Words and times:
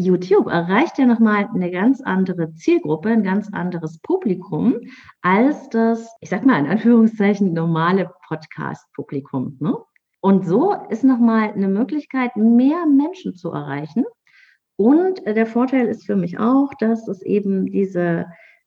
YouTube 0.00 0.48
erreicht 0.48 0.98
ja 0.98 1.06
nochmal 1.06 1.48
eine 1.54 1.70
ganz 1.70 2.00
andere 2.00 2.52
Zielgruppe, 2.54 3.10
ein 3.10 3.22
ganz 3.22 3.48
anderes 3.52 3.98
Publikum 3.98 4.80
als 5.22 5.68
das, 5.70 6.10
ich 6.20 6.30
sag 6.30 6.44
mal 6.44 6.58
in 6.58 6.66
Anführungszeichen, 6.66 7.52
normale 7.52 8.10
Podcast-Publikum. 8.26 9.56
Ne? 9.60 9.76
Und 10.20 10.46
so 10.46 10.74
ist 10.88 11.04
nochmal 11.04 11.52
eine 11.52 11.68
Möglichkeit, 11.68 12.36
mehr 12.36 12.86
Menschen 12.86 13.34
zu 13.34 13.50
erreichen. 13.50 14.04
Und 14.76 15.24
der 15.26 15.46
Vorteil 15.46 15.86
ist 15.88 16.06
für 16.06 16.16
mich 16.16 16.38
auch, 16.38 16.72
dass 16.78 17.06
es 17.06 17.22
eben 17.22 17.66
diese 17.66 18.26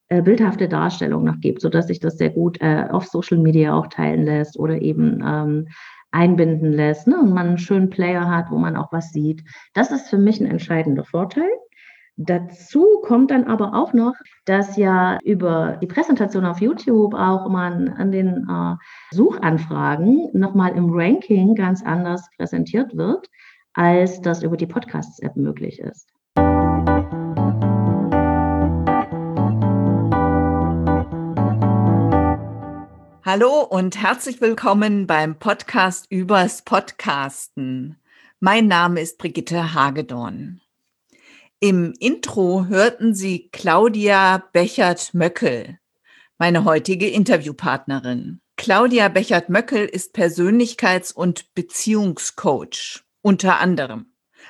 äh, 0.10 0.22
bildhafte 0.22 0.68
Darstellung 0.68 1.24
noch 1.24 1.40
gibt, 1.40 1.62
sodass 1.62 1.88
sich 1.88 2.00
das 2.00 2.18
sehr 2.18 2.30
gut 2.30 2.60
äh, 2.62 2.88
auf 2.92 3.06
Social 3.08 3.38
Media 3.40 3.74
auch 3.74 3.88
teilen 3.88 4.24
lässt 4.24 4.60
oder 4.60 4.82
eben 4.82 5.24
ähm, 5.26 5.68
einbinden 6.14 6.72
lässt 6.72 7.08
ne? 7.08 7.20
und 7.20 7.34
man 7.34 7.48
einen 7.48 7.58
schönen 7.58 7.90
Player 7.90 8.30
hat, 8.30 8.52
wo 8.52 8.58
man 8.58 8.78
auch 8.78 8.92
was 8.92 9.12
sieht. 9.12 9.44
Das 9.74 9.92
ist 9.92 10.10
für 10.10 10.18
mich 10.18 10.40
ein 10.40 10.50
entscheidender 10.50 11.04
Vorteil. 11.04 11.50
Dazu 12.16 13.02
kommt 13.02 13.32
dann 13.32 13.46
aber 13.46 13.74
auch 13.74 13.94
noch, 13.94 14.14
dass 14.46 14.78
ja 14.78 15.18
über 15.24 15.80
die 15.82 15.88
Präsentation 15.88 16.46
auf 16.46 16.62
YouTube 16.62 17.16
auch 17.16 17.50
man 17.50 17.90
an 17.90 18.12
den 18.12 18.48
äh, 18.48 18.76
Suchanfragen 19.12 20.30
nochmal 20.34 20.78
im 20.78 20.92
Ranking 20.94 21.56
ganz 21.56 21.84
anders 21.84 22.30
präsentiert 22.38 22.96
wird, 22.96 23.28
als 23.74 24.22
das 24.22 24.44
über 24.44 24.58
die 24.58 24.68
Podcasts-App 24.68 25.36
möglich 25.36 25.80
ist. 25.80 26.13
Hallo 33.26 33.62
und 33.62 33.96
herzlich 33.96 34.42
willkommen 34.42 35.08
beim 35.08 35.40
Podcast 35.40 36.08
übers 36.10 36.64
Podcasten. 36.64 37.96
Mein 38.42 38.68
Name 38.68 39.00
ist 39.00 39.18
Brigitte 39.18 39.74
Hagedorn. 39.74 40.60
Im 41.62 41.94
Intro 42.02 42.66
hörten 42.66 43.16
Sie 43.16 43.48
Claudia 43.54 44.44
Bechert-Möckel, 44.52 45.80
meine 46.38 46.66
heutige 46.66 47.08
Interviewpartnerin. 47.08 48.42
Claudia 48.58 49.08
Bechert-Möckel 49.08 49.86
ist 49.86 50.14
Persönlichkeits- 50.18 51.14
und 51.14 51.54
Beziehungscoach 51.56 53.06
unter 53.22 53.62
anderem. 53.62 54.08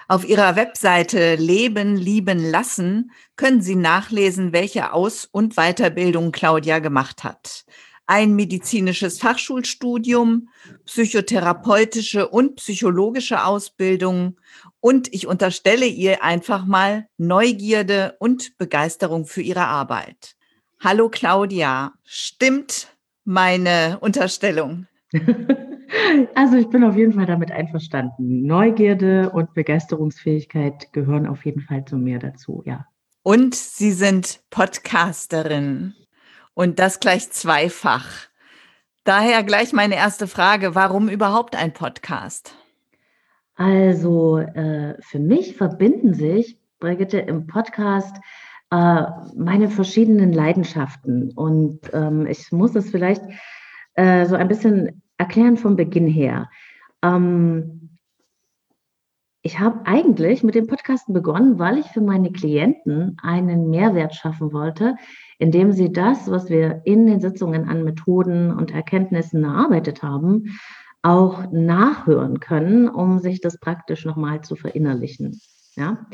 Auf 0.08 0.28
ihrer 0.28 0.56
Webseite 0.56 1.36
Leben, 1.36 1.96
Lieben, 1.96 2.50
Lassen 2.50 3.12
können 3.36 3.62
Sie 3.62 3.76
nachlesen, 3.76 4.52
welche 4.52 4.94
Aus- 4.94 5.26
und 5.26 5.58
Weiterbildung 5.58 6.32
Claudia 6.32 6.80
gemacht 6.80 7.24
hat 7.24 7.66
ein 8.06 8.36
medizinisches 8.36 9.20
Fachschulstudium, 9.20 10.50
psychotherapeutische 10.86 12.28
und 12.28 12.58
psychologische 12.58 13.46
Ausbildung 13.46 14.40
und 14.80 15.14
ich 15.14 15.28
unterstelle 15.28 15.86
ihr 15.86 16.24
einfach 16.24 16.66
mal 16.66 17.08
Neugierde 17.18 18.16
und 18.20 18.58
Begeisterung 18.58 19.26
für 19.26 19.42
ihre 19.42 19.66
Arbeit. 19.66 20.36
Hallo 20.81 21.09
Claudia, 21.09 21.94
stimmt 22.04 22.96
meine 23.24 24.00
Unterstellung? 24.02 24.88
Also 26.34 26.58
ich 26.58 26.68
bin 26.70 26.84
auf 26.84 26.96
jeden 26.96 27.14
Fall 27.14 27.28
damit 27.28 27.52
einverstanden. 27.52 28.46
Neugierde 28.46 29.30
und 29.30 29.54
Begeisterungsfähigkeit 29.54 30.92
gehören 30.92 31.28
auf 31.28 31.46
jeden 31.46 31.62
Fall 31.62 31.86
zu 31.86 31.98
mir 31.98 32.20
dazu, 32.20 32.64
ja. 32.66 32.88
Und 33.22 33.56
Sie 33.56 33.92
sind 33.92 34.42
Podcasterin. 34.50 35.94
Und 36.54 36.80
das 36.80 37.00
gleich 37.00 37.32
zweifach. 37.32 38.28
Daher 39.04 39.44
gleich 39.44 39.73
meine 39.73 39.96
erste 39.96 40.28
Frage, 40.28 40.76
warum 40.76 41.09
überhaupt 41.09 41.56
ein 41.56 41.73
Podcast? 41.73 42.56
Also 43.56 44.38
äh, 44.40 44.96
für 45.02 45.20
mich 45.20 45.58
verbinden 45.58 46.14
sich, 46.14 46.58
Brigitte, 46.80 47.20
im 47.20 47.48
Podcast 47.48 48.16
äh, 48.72 49.04
meine 49.36 49.70
verschiedenen 49.70 50.34
Leidenschaften. 50.34 51.31
Und 51.31 51.80
ähm, 51.94 52.28
ich 52.28 52.52
muss 52.52 52.72
das 52.72 52.90
vielleicht 52.90 53.24
äh, 53.96 54.26
so 54.26 54.36
ein 54.36 54.48
bisschen 54.48 55.02
erklären 55.18 55.58
vom 55.58 55.75
Beginn 55.75 56.08
her. 56.08 56.50
Ähm, 57.02 57.97
ich 59.41 59.59
habe 59.59 59.85
eigentlich 59.85 60.41
mit 60.41 60.56
dem 60.56 60.68
Podcasten 60.68 61.14
begonnen, 61.14 61.59
weil 61.59 61.78
ich 61.78 61.88
für 61.88 62.00
meine 62.00 62.31
Klienten 62.31 63.18
einen 63.22 63.70
Mehrwert 63.70 64.16
schaffen 64.16 64.53
wollte, 64.53 64.96
indem 65.40 65.72
sie 65.72 65.92
das, 65.92 66.30
was 66.30 66.50
wir 66.50 66.82
in 66.86 67.08
den 67.08 67.22
Sitzungen 67.22 67.68
an 67.68 67.84
Methoden 67.84 68.52
und 68.52 68.72
Erkenntnissen 68.72 69.44
erarbeitet 69.44 70.04
haben, 70.04 70.58
auch 71.02 71.52
nachhören 71.52 72.40
können, 72.40 72.88
um 72.88 73.20
sich 73.20 73.42
das 73.42 73.60
praktisch 73.60 74.06
nochmal 74.06 74.42
zu 74.42 74.56
verinnerlichen. 74.56 75.40
Ja? 75.76 76.08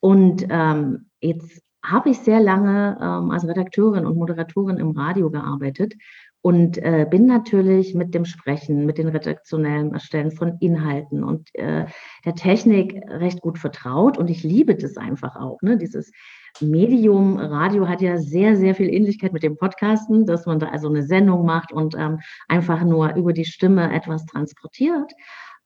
Und 0.00 0.46
ähm, 0.50 1.06
jetzt 1.20 1.62
habe 1.84 2.10
ich 2.10 2.18
sehr 2.18 2.40
lange 2.40 2.98
ähm, 3.00 3.30
als 3.30 3.46
Redakteurin 3.46 4.06
und 4.06 4.16
Moderatorin 4.16 4.78
im 4.78 4.90
Radio 4.90 5.30
gearbeitet 5.30 5.94
und 6.42 6.78
äh, 6.78 7.06
bin 7.08 7.26
natürlich 7.26 7.94
mit 7.94 8.14
dem 8.14 8.24
Sprechen, 8.24 8.86
mit 8.86 8.98
den 8.98 9.08
redaktionellen 9.08 9.92
Erstellen 9.92 10.32
von 10.32 10.58
Inhalten 10.60 11.24
und 11.24 11.52
äh, 11.54 11.86
der 12.24 12.34
Technik 12.34 13.02
recht 13.08 13.40
gut 13.40 13.58
vertraut 13.58 14.18
und 14.18 14.30
ich 14.30 14.42
liebe 14.42 14.74
das 14.74 14.96
einfach 14.96 15.36
auch. 15.36 15.60
Ne? 15.62 15.76
Dieses 15.76 16.12
Medium 16.60 17.38
Radio 17.38 17.88
hat 17.88 18.00
ja 18.00 18.18
sehr, 18.18 18.56
sehr 18.56 18.74
viel 18.74 18.92
Ähnlichkeit 18.92 19.32
mit 19.32 19.42
dem 19.42 19.56
Podcasten, 19.56 20.26
dass 20.26 20.46
man 20.46 20.58
da 20.58 20.68
also 20.68 20.88
eine 20.88 21.02
Sendung 21.02 21.44
macht 21.44 21.72
und 21.72 21.94
ähm, 21.96 22.20
einfach 22.48 22.82
nur 22.82 23.14
über 23.14 23.32
die 23.32 23.44
Stimme 23.44 23.92
etwas 23.92 24.26
transportiert. 24.26 25.12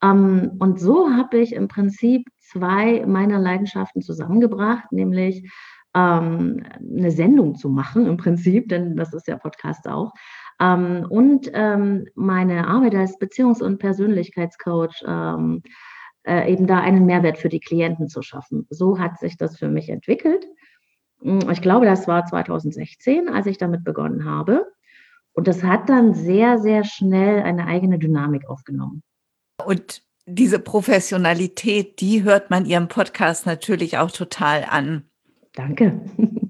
Ähm, 0.02 0.52
und 0.58 0.80
so 0.80 1.10
habe 1.10 1.38
ich 1.38 1.54
im 1.54 1.68
Prinzip 1.68 2.28
zwei 2.38 3.04
meiner 3.06 3.38
Leidenschaften 3.38 4.02
zusammengebracht, 4.02 4.90
nämlich 4.92 5.50
ähm, 5.94 6.62
eine 6.80 7.10
Sendung 7.10 7.56
zu 7.56 7.68
machen 7.68 8.06
im 8.06 8.16
Prinzip, 8.16 8.68
denn 8.68 8.96
das 8.96 9.12
ist 9.12 9.28
ja 9.28 9.36
Podcast 9.36 9.88
auch, 9.88 10.12
ähm, 10.60 11.06
und 11.08 11.50
ähm, 11.54 12.06
meine 12.14 12.68
Arbeit 12.68 12.94
als 12.94 13.18
Beziehungs- 13.18 13.62
und 13.62 13.78
Persönlichkeitscoach, 13.78 15.02
ähm, 15.06 15.62
äh, 16.22 16.52
eben 16.52 16.66
da 16.66 16.80
einen 16.80 17.06
Mehrwert 17.06 17.38
für 17.38 17.48
die 17.48 17.60
Klienten 17.60 18.08
zu 18.08 18.20
schaffen. 18.20 18.66
So 18.68 18.98
hat 18.98 19.18
sich 19.18 19.38
das 19.38 19.58
für 19.58 19.68
mich 19.68 19.88
entwickelt. 19.88 20.46
Hm, 21.22 21.50
ich 21.50 21.62
glaube, 21.62 21.86
das 21.86 22.08
war 22.08 22.24
2016, 22.24 23.28
als 23.28 23.46
ich 23.46 23.58
damit 23.58 23.84
begonnen 23.84 24.24
habe. 24.24 24.66
Und 25.32 25.46
das 25.46 25.62
hat 25.62 25.88
dann 25.88 26.14
sehr, 26.14 26.58
sehr 26.58 26.84
schnell 26.84 27.42
eine 27.42 27.66
eigene 27.66 27.98
Dynamik 27.98 28.48
aufgenommen. 28.48 29.02
Und 29.64 30.02
diese 30.26 30.58
Professionalität, 30.58 32.00
die 32.00 32.22
hört 32.22 32.50
man 32.50 32.66
Ihrem 32.66 32.88
Podcast 32.88 33.46
natürlich 33.46 33.98
auch 33.98 34.10
total 34.10 34.64
an. 34.68 35.04
Danke. 35.54 36.00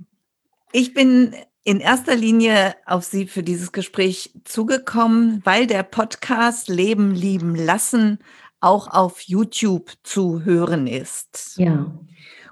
Ich 0.73 0.95
bin 0.95 1.35
in 1.65 1.81
erster 1.81 2.15
Linie 2.15 2.77
auf 2.87 3.03
Sie 3.03 3.27
für 3.27 3.43
dieses 3.43 3.73
Gespräch 3.73 4.33
zugekommen, 4.45 5.41
weil 5.43 5.67
der 5.67 5.83
Podcast 5.83 6.69
Leben 6.69 7.13
lieben 7.13 7.57
lassen 7.57 8.21
auch 8.61 8.89
auf 8.89 9.23
YouTube 9.23 9.91
zu 10.05 10.45
hören 10.45 10.87
ist. 10.87 11.55
Ja. 11.57 11.93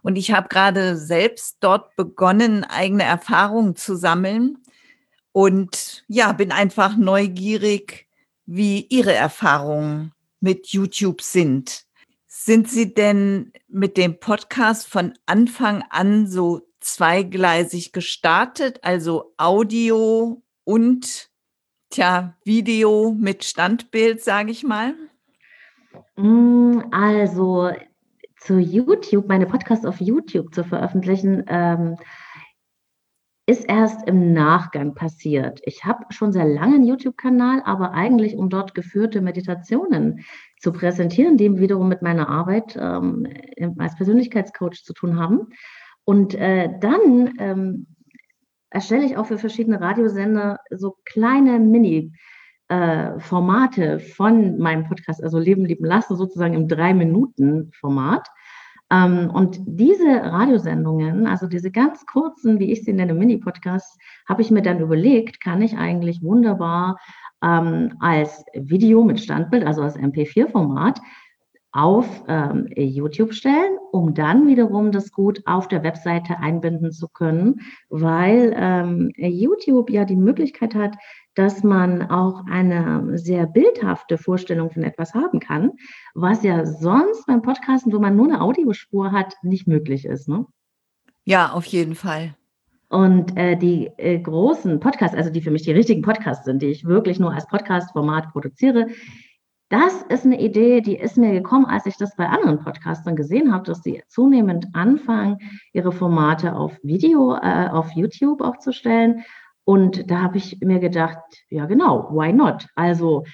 Und 0.03 0.17
ich 0.17 0.33
habe 0.33 0.49
gerade 0.49 0.97
selbst 0.97 1.59
dort 1.61 1.95
begonnen, 1.97 2.65
eigene 2.65 3.05
Erfahrungen 3.05 3.77
zu 3.77 3.97
sammeln 3.97 4.59
und 5.33 6.05
ja, 6.09 6.33
bin 6.33 6.53
einfach 6.53 6.97
neugierig, 6.97 8.09
wie 8.47 8.87
Ihre 8.89 9.15
Erfahrungen 9.15 10.13
mit 10.41 10.69
YouTube 10.69 11.23
sind. 11.23 11.85
Sind 12.27 12.69
Sie 12.69 12.95
denn 12.95 13.53
mit 13.69 13.97
dem 13.97 14.21
Podcast 14.21 14.89
von 14.89 15.15
Anfang 15.27 15.85
an 15.91 16.27
so 16.27 16.63
zweigleisig 16.81 17.93
gestartet, 17.93 18.81
also 18.83 19.35
Audio 19.37 20.43
und 20.65 21.31
tja, 21.91 22.37
Video 22.45 23.15
mit 23.19 23.45
Standbild, 23.45 24.23
sage 24.23 24.51
ich 24.51 24.63
mal? 24.63 24.95
Mm, 26.17 26.81
also 26.91 27.71
zu 28.41 28.59
YouTube, 28.59 29.29
meine 29.29 29.47
Podcasts 29.47 29.87
auf 29.87 30.01
YouTube 30.01 30.55
zu 30.55 30.65
veröffentlichen, 30.65 31.45
ähm, 31.49 31.97
ist 33.49 33.65
erst 33.67 34.07
im 34.07 34.35
Nachgang 34.35 34.95
passiert. 34.95 35.61
Ich 35.65 35.87
habe 35.87 36.05
schon 36.11 36.33
sehr 36.33 36.45
lange 36.45 36.75
einen 36.75 36.85
YouTube-Kanal, 36.85 37.63
aber 37.65 37.93
eigentlich 37.95 38.37
um 38.37 38.51
dort 38.51 38.75
geführte 38.75 39.23
Meditationen 39.23 40.21
zu 40.61 40.71
präsentieren, 40.71 41.39
die 41.39 41.59
wiederum 41.59 41.89
mit 41.89 42.03
meiner 42.03 42.29
Arbeit 42.29 42.77
ähm, 42.79 43.27
als 43.79 43.97
Persönlichkeitscoach 43.97 44.85
zu 44.85 44.93
tun 44.93 45.19
haben. 45.19 45.49
Und 46.05 46.35
äh, 46.35 46.69
dann 46.79 47.35
ähm, 47.39 47.87
erstelle 48.69 49.07
ich 49.07 49.17
auch 49.17 49.27
für 49.27 49.39
verschiedene 49.39 49.81
Radiosender 49.81 50.59
so 50.71 50.97
kleine 51.07 51.59
Mini-Formate 51.59 52.19
äh, 52.69 53.19
von 53.19 53.47
meinem 54.59 54.85
Podcast, 54.85 55.23
also 55.23 55.39
Leben, 55.39 55.65
Lieben, 55.65 55.85
Lassen, 55.85 56.17
sozusagen 56.17 56.55
im 56.55 56.69
Drei-Minuten-Format. 56.69 58.29
Ähm, 58.91 59.31
und 59.31 59.59
diese 59.67 60.07
Radiosendungen, 60.07 61.27
also 61.27 61.47
diese 61.47 61.71
ganz 61.71 62.07
kurzen, 62.07 62.59
wie 62.59 62.73
ich 62.73 62.85
sie 62.85 62.93
nenne, 62.93 63.15
Mini-Podcasts, 63.15 63.99
habe 64.29 64.43
ich 64.43 64.51
mir 64.51 64.63
dann 64.63 64.81
überlegt, 64.81 65.41
kann 65.41 65.63
ich 65.63 65.77
eigentlich 65.77 66.23
wunderbar 66.23 66.99
ähm, 67.43 67.95
als 68.01 68.45
Video 68.55 69.05
mit 69.05 69.21
Standbild, 69.21 69.67
also 69.67 69.83
als 69.83 69.97
MP4-Format, 69.97 71.01
auf 71.71 72.25
ähm, 72.29 72.67
YouTube 72.77 73.35
stellen, 73.35 73.77
um 73.93 74.15
dann 74.15 74.47
wiederum 74.47 74.91
das 74.91 75.13
gut 75.13 75.43
auf 75.45 75.69
der 75.69 75.83
Webseite 75.83 76.39
einbinden 76.39 76.93
zu 76.93 77.09
können, 77.09 77.61
weil 77.91 78.55
ähm, 78.57 79.13
YouTube 79.17 79.91
ja 79.91 80.07
die 80.07 80.17
Möglichkeit 80.17 80.75
hat, 80.75 80.97
dass 81.39 81.63
man 81.63 82.11
auch 82.11 82.45
eine 82.51 83.17
sehr 83.17 83.47
bildhafte 83.47 84.19
Vorstellung 84.19 84.73
von 84.73 84.83
etwas 84.83 85.15
haben 85.15 85.39
kann, 85.39 85.71
was 86.15 86.43
ja 86.43 86.67
sonst 86.67 87.27
beim 87.27 87.43
Podcasten, 87.43 87.93
wo 87.93 88.01
man 88.01 88.17
nur 88.17 88.27
eine 88.27 88.41
Audiospur 88.41 89.13
hat, 89.13 89.35
nicht 89.43 89.69
möglich 89.69 90.05
ist. 90.05 90.29
Ne? 90.29 90.47
Ja, 91.25 91.53
auf 91.53 91.65
jeden 91.67 91.95
Fall. 91.95 92.35
Und 92.89 93.37
äh, 93.37 93.55
die 93.57 93.89
äh, 93.99 94.19
großen 94.19 94.81
Podcasts, 94.81 95.17
also 95.17 95.31
die 95.31 95.41
für 95.41 95.53
mich 95.53 95.63
die 95.63 95.71
richtigen 95.71 96.03
Podcasts 96.03 96.45
sind, 96.45 96.61
die 96.61 96.69
ich 96.69 96.85
wirklich 96.85 97.21
nur 97.21 97.33
als 97.33 97.47
Podcast-Format 97.47 98.33
produziere, 98.33 98.89
das 99.69 100.03
ist 100.09 100.25
eine 100.25 100.41
Idee, 100.41 100.81
die 100.81 100.97
ist 100.97 101.19
mir 101.19 101.31
gekommen, 101.31 101.67
als 101.67 101.87
ich 101.87 101.97
das 101.99 102.17
bei 102.17 102.27
anderen 102.27 102.59
Podcastern 102.59 103.15
gesehen 103.15 103.53
habe, 103.53 103.65
dass 103.65 103.83
sie 103.83 104.03
zunehmend 104.09 104.67
anfangen, 104.73 105.37
ihre 105.73 105.93
Formate 105.93 106.57
auf 106.57 106.79
Video, 106.83 107.37
äh, 107.37 107.69
auf 107.69 107.93
YouTube 107.93 108.41
auch 108.41 108.59
zu 108.59 108.73
stellen. 108.73 109.23
Und 109.69 110.11
da 110.11 110.23
habe 110.23 110.39
ich 110.39 110.61
mir 110.63 110.79
gedacht, 110.79 111.19
ja 111.51 111.67
genau, 111.67 112.09
why 112.11 112.33
not? 112.33 112.67
Also 112.75 113.25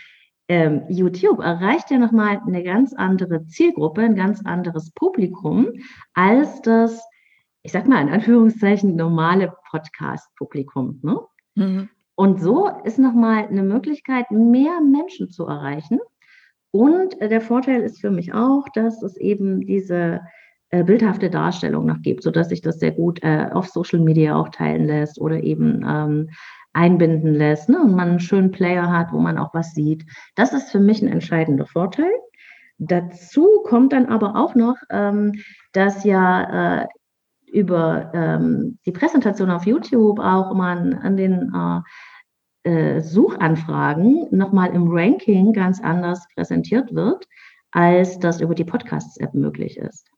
ähm, 0.49 0.83
YouTube 0.89 1.39
erreicht 1.39 1.93
ja 1.93 1.99
nochmal 1.99 2.41
eine 2.45 2.65
ganz 2.65 2.93
andere 2.93 3.47
Zielgruppe, 3.47 4.01
ein 4.01 4.17
ganz 4.17 4.45
anderes 4.45 4.91
Publikum 4.91 5.69
als 6.13 6.61
das, 6.63 7.07
ich 7.63 7.71
sag 7.71 7.87
mal 7.87 8.03
in 8.03 8.09
Anführungszeichen, 8.09 8.97
normale 8.97 9.55
Podcast-Publikum. 9.71 10.99
Ne? 11.05 11.21
Mhm. 11.55 11.89
Und 12.17 12.41
so 12.41 12.69
ist 12.83 12.99
nochmal 12.99 13.47
eine 13.47 13.63
Möglichkeit, 13.63 14.29
mehr 14.33 14.81
Menschen 14.81 15.31
zu 15.31 15.47
erreichen 15.47 16.01
und 16.73 17.21
äh, 17.21 17.29
der 17.29 17.43
Vorteil 17.43 17.83
ist 17.83 18.01
für 18.01 18.11
mich 18.11 18.35
auch, 18.35 18.65
dass 18.75 19.05
es 19.05 19.17
eben 19.19 19.61
diese 19.61 20.23
äh, 20.71 20.83
bildhafte 20.83 21.31
Darstellung 21.31 21.87
noch 21.87 22.03
gibt, 22.03 22.23
sodass 22.23 22.49
sich 22.49 22.61
das 22.61 22.79
sehr 22.79 22.93
gut 22.93 23.23
äh, 23.23 23.49
auf 23.53 23.69
Social 23.69 24.01
Media 24.01 24.37
auch 24.37 24.49
teilen 24.49 24.87
lässt 24.87 25.21
oder 25.21 25.43
eben 25.43 25.85
ähm, 25.87 26.31
einbinden 26.73 27.35
lässt 27.35 27.69
ne? 27.69 27.81
und 27.81 27.95
man 27.95 28.11
einen 28.11 28.21
schönen 28.21 28.51
Player 28.51 28.91
hat, 28.91 29.13
wo 29.13 29.21
man 29.21 29.39
auch 29.39 29.55
was 29.55 29.73
sieht. 29.75 30.05
Das 30.35 30.53
ist 30.53 30.71
für 30.71 30.81
mich 30.81 31.01
ein 31.01 31.09
entscheidender 31.09 31.67
Vorteil. 31.67 32.11
Dazu 32.79 33.49
kommt 33.65 33.93
dann 33.93 34.07
aber 34.07 34.37
auch 34.37 34.55
noch, 34.55 34.77
ähm, 34.91 35.33
dass 35.73 36.05
ja 36.05 36.83
äh, 36.83 36.87
über 37.53 38.11
ähm, 38.13 38.79
die 38.85 38.93
Präsentation 38.93 39.51
auf 39.51 39.65
YouTube 39.65 40.19
auch 40.19 40.53
man 40.55 40.95
an 40.95 41.17
den 41.17 41.53
äh, 41.55 41.81
äh, 42.69 43.01
Suchanfragen 43.01 44.27
nochmal 44.33 44.75
im 44.75 44.89
Ranking 44.89 45.53
ganz 45.53 45.81
anders 45.81 46.27
präsentiert 46.35 46.93
wird, 46.95 47.27
als 47.71 48.19
das 48.19 48.41
über 48.41 48.57
die 48.57 48.65
Podcasts-App 48.65 49.35
möglich 49.35 49.79
ist. 49.79 50.14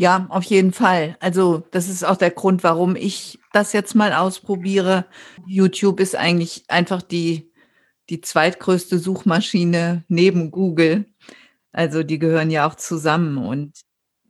Ja, 0.00 0.28
auf 0.30 0.44
jeden 0.44 0.72
Fall. 0.72 1.16
Also 1.18 1.64
das 1.72 1.88
ist 1.88 2.04
auch 2.04 2.16
der 2.16 2.30
Grund, 2.30 2.62
warum 2.62 2.94
ich 2.94 3.40
das 3.52 3.72
jetzt 3.72 3.96
mal 3.96 4.12
ausprobiere. 4.12 5.06
YouTube 5.44 5.98
ist 5.98 6.14
eigentlich 6.14 6.62
einfach 6.68 7.02
die, 7.02 7.50
die 8.08 8.20
zweitgrößte 8.20 9.00
Suchmaschine 9.00 10.04
neben 10.06 10.52
Google. 10.52 11.06
Also 11.72 12.04
die 12.04 12.20
gehören 12.20 12.48
ja 12.48 12.68
auch 12.68 12.76
zusammen. 12.76 13.38
Und 13.38 13.80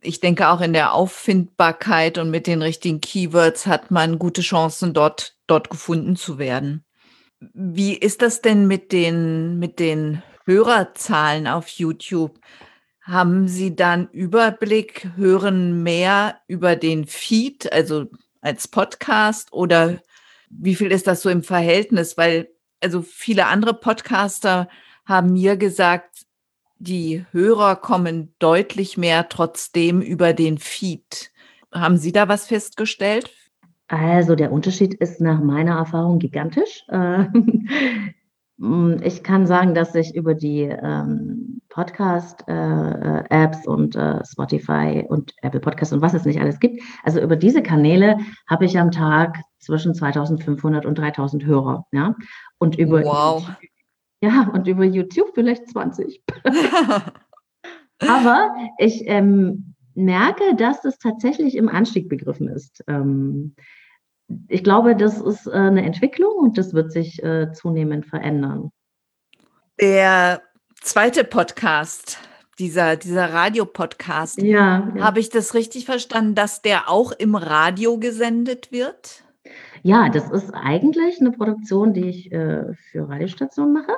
ich 0.01 0.19
denke 0.19 0.49
auch 0.49 0.61
in 0.61 0.73
der 0.73 0.93
Auffindbarkeit 0.95 2.17
und 2.17 2.31
mit 2.31 2.47
den 2.47 2.63
richtigen 2.63 2.99
Keywords 2.99 3.67
hat 3.67 3.91
man 3.91 4.17
gute 4.17 4.41
Chancen, 4.41 4.95
dort, 4.95 5.35
dort 5.45 5.69
gefunden 5.69 6.15
zu 6.15 6.39
werden. 6.39 6.83
Wie 7.53 7.93
ist 7.93 8.23
das 8.23 8.41
denn 8.41 8.65
mit 8.65 8.91
den, 8.91 9.59
mit 9.59 9.77
den 9.77 10.23
Hörerzahlen 10.45 11.45
auf 11.45 11.67
YouTube? 11.67 12.39
Haben 13.09 13.47
Sie 13.47 13.75
dann 13.75 14.07
Überblick, 14.11 15.09
hören 15.15 15.81
mehr 15.81 16.41
über 16.47 16.75
den 16.75 17.07
Feed, 17.07 17.73
also 17.73 18.05
als 18.39 18.67
Podcast 18.67 19.51
oder 19.51 19.97
wie 20.51 20.75
viel 20.75 20.91
ist 20.91 21.07
das 21.07 21.23
so 21.23 21.29
im 21.29 21.41
Verhältnis? 21.41 22.17
Weil 22.17 22.49
also 22.83 23.01
viele 23.01 23.47
andere 23.47 23.73
Podcaster 23.73 24.69
haben 25.05 25.33
mir 25.33 25.57
gesagt, 25.57 26.27
die 26.77 27.25
Hörer 27.31 27.77
kommen 27.77 28.35
deutlich 28.37 28.95
mehr 28.95 29.27
trotzdem 29.27 30.01
über 30.01 30.33
den 30.33 30.59
Feed. 30.59 31.31
Haben 31.73 31.97
Sie 31.97 32.11
da 32.11 32.27
was 32.27 32.45
festgestellt? 32.45 33.31
Also 33.87 34.35
der 34.35 34.51
Unterschied 34.51 34.93
ist 34.93 35.19
nach 35.19 35.41
meiner 35.41 35.77
Erfahrung 35.77 36.19
gigantisch. 36.19 36.85
Äh, 38.61 39.07
ich 39.07 39.23
kann 39.23 39.47
sagen, 39.47 39.73
dass 39.73 39.95
ich 39.95 40.15
über 40.15 40.33
die 40.33 40.61
ähm, 40.63 41.61
Podcast-Apps 41.69 43.65
äh, 43.65 43.69
und 43.69 43.95
äh, 43.95 44.25
Spotify 44.25 45.05
und 45.07 45.33
Apple 45.41 45.59
Podcasts 45.59 45.93
und 45.93 46.01
was 46.01 46.13
es 46.13 46.25
nicht 46.25 46.39
alles 46.39 46.59
gibt, 46.59 46.81
also 47.03 47.21
über 47.21 47.35
diese 47.35 47.61
Kanäle 47.61 48.17
habe 48.47 48.65
ich 48.65 48.77
am 48.77 48.91
Tag 48.91 49.37
zwischen 49.59 49.93
2500 49.93 50.85
und 50.85 50.97
3000 50.97 51.45
Hörer. 51.45 51.85
Ja? 51.91 52.15
Und 52.57 52.77
über, 52.77 53.03
wow. 53.03 53.49
ja, 54.21 54.49
und 54.53 54.67
über 54.67 54.83
YouTube 54.83 55.31
vielleicht 55.33 55.69
20. 55.69 56.23
Aber 58.07 58.55
ich 58.77 59.03
ähm, 59.07 59.75
merke, 59.93 60.55
dass 60.55 60.85
es 60.85 60.97
tatsächlich 60.97 61.55
im 61.55 61.67
Anstieg 61.67 62.07
begriffen 62.07 62.47
ist. 62.47 62.83
Ähm, 62.87 63.55
ich 64.47 64.63
glaube, 64.63 64.95
das 64.95 65.19
ist 65.19 65.47
äh, 65.47 65.51
eine 65.51 65.83
Entwicklung 65.83 66.33
und 66.37 66.57
das 66.57 66.73
wird 66.73 66.91
sich 66.91 67.21
äh, 67.23 67.51
zunehmend 67.53 68.05
verändern. 68.05 68.71
Der 69.81 70.41
zweite 70.81 71.23
Podcast, 71.23 72.19
dieser, 72.59 72.95
dieser 72.95 73.33
Radiopodcast, 73.33 74.41
ja, 74.41 74.91
ja. 74.95 75.03
habe 75.03 75.19
ich 75.19 75.29
das 75.29 75.53
richtig 75.53 75.85
verstanden, 75.85 76.35
dass 76.35 76.61
der 76.61 76.89
auch 76.89 77.11
im 77.11 77.35
Radio 77.35 77.97
gesendet 77.97 78.71
wird? 78.71 79.23
Ja, 79.81 80.09
das 80.09 80.29
ist 80.29 80.53
eigentlich 80.53 81.19
eine 81.21 81.31
Produktion, 81.31 81.93
die 81.93 82.09
ich 82.09 82.31
äh, 82.31 82.73
für 82.91 83.07
Radiostationen 83.07 83.73
mache. 83.73 83.93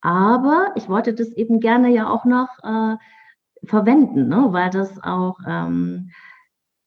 Aber 0.00 0.72
ich 0.76 0.88
wollte 0.88 1.14
das 1.14 1.28
eben 1.32 1.60
gerne 1.60 1.88
ja 1.88 2.08
auch 2.08 2.24
noch 2.24 2.48
äh, 2.62 2.96
verwenden, 3.64 4.28
ne? 4.28 4.48
weil 4.50 4.70
das 4.70 5.02
auch 5.02 5.38
ähm, 5.46 6.10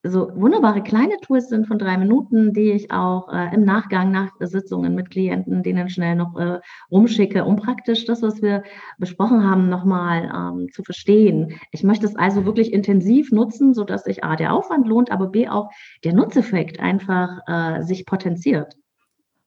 so 0.03 0.31
wunderbare 0.33 0.81
kleine 0.81 1.18
Tools 1.21 1.50
sind 1.50 1.68
von 1.68 1.77
drei 1.77 1.98
Minuten, 1.98 2.53
die 2.53 2.71
ich 2.71 2.92
auch 2.92 3.31
äh, 3.31 3.53
im 3.53 3.63
Nachgang 3.63 4.12
nach 4.12 4.31
Sitzungen 4.39 4.95
mit 4.95 5.12
Klienten 5.12 5.62
denen 5.62 5.89
schnell 5.89 6.15
noch 6.15 6.36
äh, 6.39 6.59
rumschicke, 6.89 7.45
um 7.45 7.56
praktisch 7.56 8.06
das, 8.06 8.24
was 8.24 8.42
wir 8.42 8.63
besprochen 8.98 9.44
haben, 9.44 9.69
nochmal 9.69 10.31
ähm, 10.36 10.69
zu 10.74 10.83
verstehen. 10.83 11.59
Ich 11.71 11.83
möchte 11.83 12.07
es 12.07 12.15
also 12.15 12.45
wirklich 12.45 12.74
intensiv 12.74 13.31
nutzen, 13.31 13.75
sodass 13.75 14.06
sich 14.06 14.24
A, 14.24 14.36
der 14.36 14.53
Aufwand 14.53 14.88
lohnt, 14.88 15.12
aber 15.12 15.27
B, 15.27 15.48
auch 15.48 15.69
der 16.04 16.13
Nutzeffekt 16.13 16.80
einfach 16.80 17.40
äh, 17.47 17.83
sich 17.83 18.06
potenziert. 18.07 18.75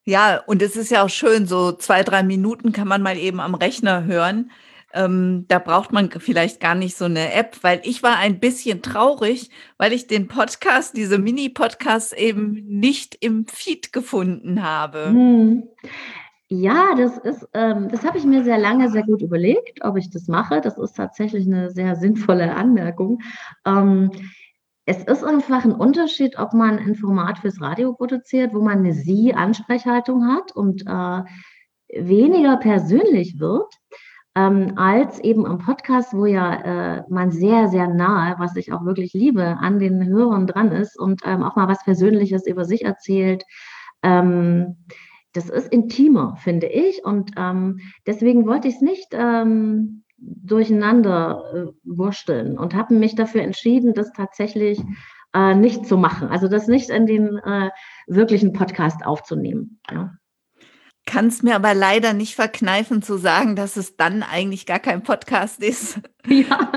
Ja, 0.05 0.41
und 0.47 0.63
es 0.63 0.77
ist 0.77 0.91
ja 0.91 1.03
auch 1.03 1.11
schön, 1.11 1.47
so 1.47 1.73
zwei, 1.73 2.03
drei 2.03 2.23
Minuten 2.23 2.73
kann 2.73 2.87
man 2.87 3.03
mal 3.03 3.17
eben 3.17 3.41
am 3.41 3.55
Rechner 3.55 4.05
hören. 4.05 4.51
Ähm, 4.95 5.45
da 5.49 5.59
braucht 5.59 5.93
man 5.93 6.11
vielleicht 6.11 6.61
gar 6.61 6.77
nicht 6.77 6.97
so 6.97 7.07
eine 7.07 7.33
App, 7.33 7.59
weil 7.63 7.81
ich 7.83 8.03
war 8.05 8.17
ein 8.17 8.39
bisschen 8.39 8.81
traurig, 8.81 9.51
weil 9.77 9.93
ich 9.93 10.07
den 10.07 10.29
Podcast, 10.29 10.97
diese 10.97 11.19
Mini-Podcasts 11.19 12.13
eben 12.13 12.65
nicht 12.67 13.17
im 13.21 13.47
Feed 13.47 13.93
gefunden 13.93 14.63
habe. 14.63 15.07
Hm. 15.09 15.65
Ja, 16.49 16.95
das 16.97 17.19
ist, 17.19 17.49
ähm, 17.55 17.89
das 17.89 18.05
habe 18.05 18.19
ich 18.19 18.25
mir 18.25 18.45
sehr 18.45 18.59
lange 18.59 18.89
sehr 18.91 19.03
gut 19.03 19.23
überlegt, 19.23 19.83
ob 19.83 19.97
ich 19.97 20.11
das 20.11 20.29
mache. 20.29 20.61
Das 20.61 20.79
ist 20.79 20.97
tatsächlich 20.97 21.47
eine 21.47 21.71
sehr 21.71 21.97
sinnvolle 21.97 22.55
Anmerkung. 22.55 23.21
Ähm, 23.67 24.13
es 24.87 25.03
ist 25.03 25.25
einfach 25.25 25.65
ein 25.65 25.73
Unterschied, 25.73 26.39
ob 26.39 26.53
man 26.53 26.79
ein 26.79 26.95
Format 26.95 27.39
fürs 27.39 27.61
Radio 27.61 27.95
produziert, 27.95 28.55
wo 28.55 28.61
man 28.61 28.79
eine 28.79 28.93
Sie-Ansprechhaltung 28.93 30.29
hat 30.29 30.53
und 30.53 30.83
äh, 30.87 31.23
weniger 31.89 32.59
persönlich 32.59 33.41
wird 33.41 33.73
ähm, 34.37 34.73
als 34.77 35.21
eben 35.21 35.47
am 35.47 35.59
Podcast, 35.59 36.13
wo 36.13 36.27
ja 36.27 36.99
äh, 36.99 37.03
man 37.09 37.31
sehr, 37.31 37.69
sehr 37.69 37.89
nahe, 37.89 38.35
was 38.39 38.57
ich 38.57 38.73
auch 38.73 38.85
wirklich 38.85 39.13
liebe, 39.13 39.59
an 39.61 39.79
den 39.79 40.05
Hörern 40.07 40.47
dran 40.47 40.73
ist 40.73 40.99
und 40.99 41.23
ähm, 41.25 41.43
auch 41.43 41.57
mal 41.57 41.69
was 41.69 41.85
Persönliches 41.85 42.47
über 42.47 42.65
sich 42.65 42.85
erzählt. 42.85 43.45
Ähm, 44.03 44.85
das 45.33 45.51
ist 45.51 45.73
intimer, 45.73 46.37
finde 46.37 46.67
ich. 46.67 47.05
Und 47.05 47.33
ähm, 47.37 47.79
deswegen 48.07 48.47
wollte 48.47 48.69
ich 48.69 48.77
es 48.77 48.81
nicht 48.81 49.09
ähm, 49.13 50.05
durcheinander 50.17 51.45
äh, 51.55 51.73
wursteln 51.85 52.59
und 52.59 52.75
habe 52.75 52.95
mich 52.95 53.15
dafür 53.15 53.43
entschieden, 53.43 53.95
das 53.95 54.13
tatsächlich 54.13 54.83
äh, 55.33 55.55
nicht 55.55 55.87
zu 55.87 55.97
machen. 55.97 56.29
Also 56.29 56.49
das 56.49 56.67
nicht 56.67 56.91
in 56.91 57.07
den 57.07 57.37
äh, 57.39 57.71
wirklichen 58.09 58.53
Podcast 58.53 59.07
aufzunehmen. 59.07 59.81
Ja 59.91 60.13
kann 61.07 61.27
es 61.27 61.43
mir 61.43 61.55
aber 61.55 61.75
leider 61.75 62.13
nicht 62.15 62.35
verkneifen 62.35 63.03
zu 63.03 63.19
sagen, 63.19 63.57
dass 63.57 63.77
es 63.77 63.97
dann 63.97 64.23
eigentlich 64.23 64.67
gar 64.67 64.79
kein 64.79 65.03
Podcast 65.03 65.63
ist. 65.63 66.01
Ja, 66.27 66.73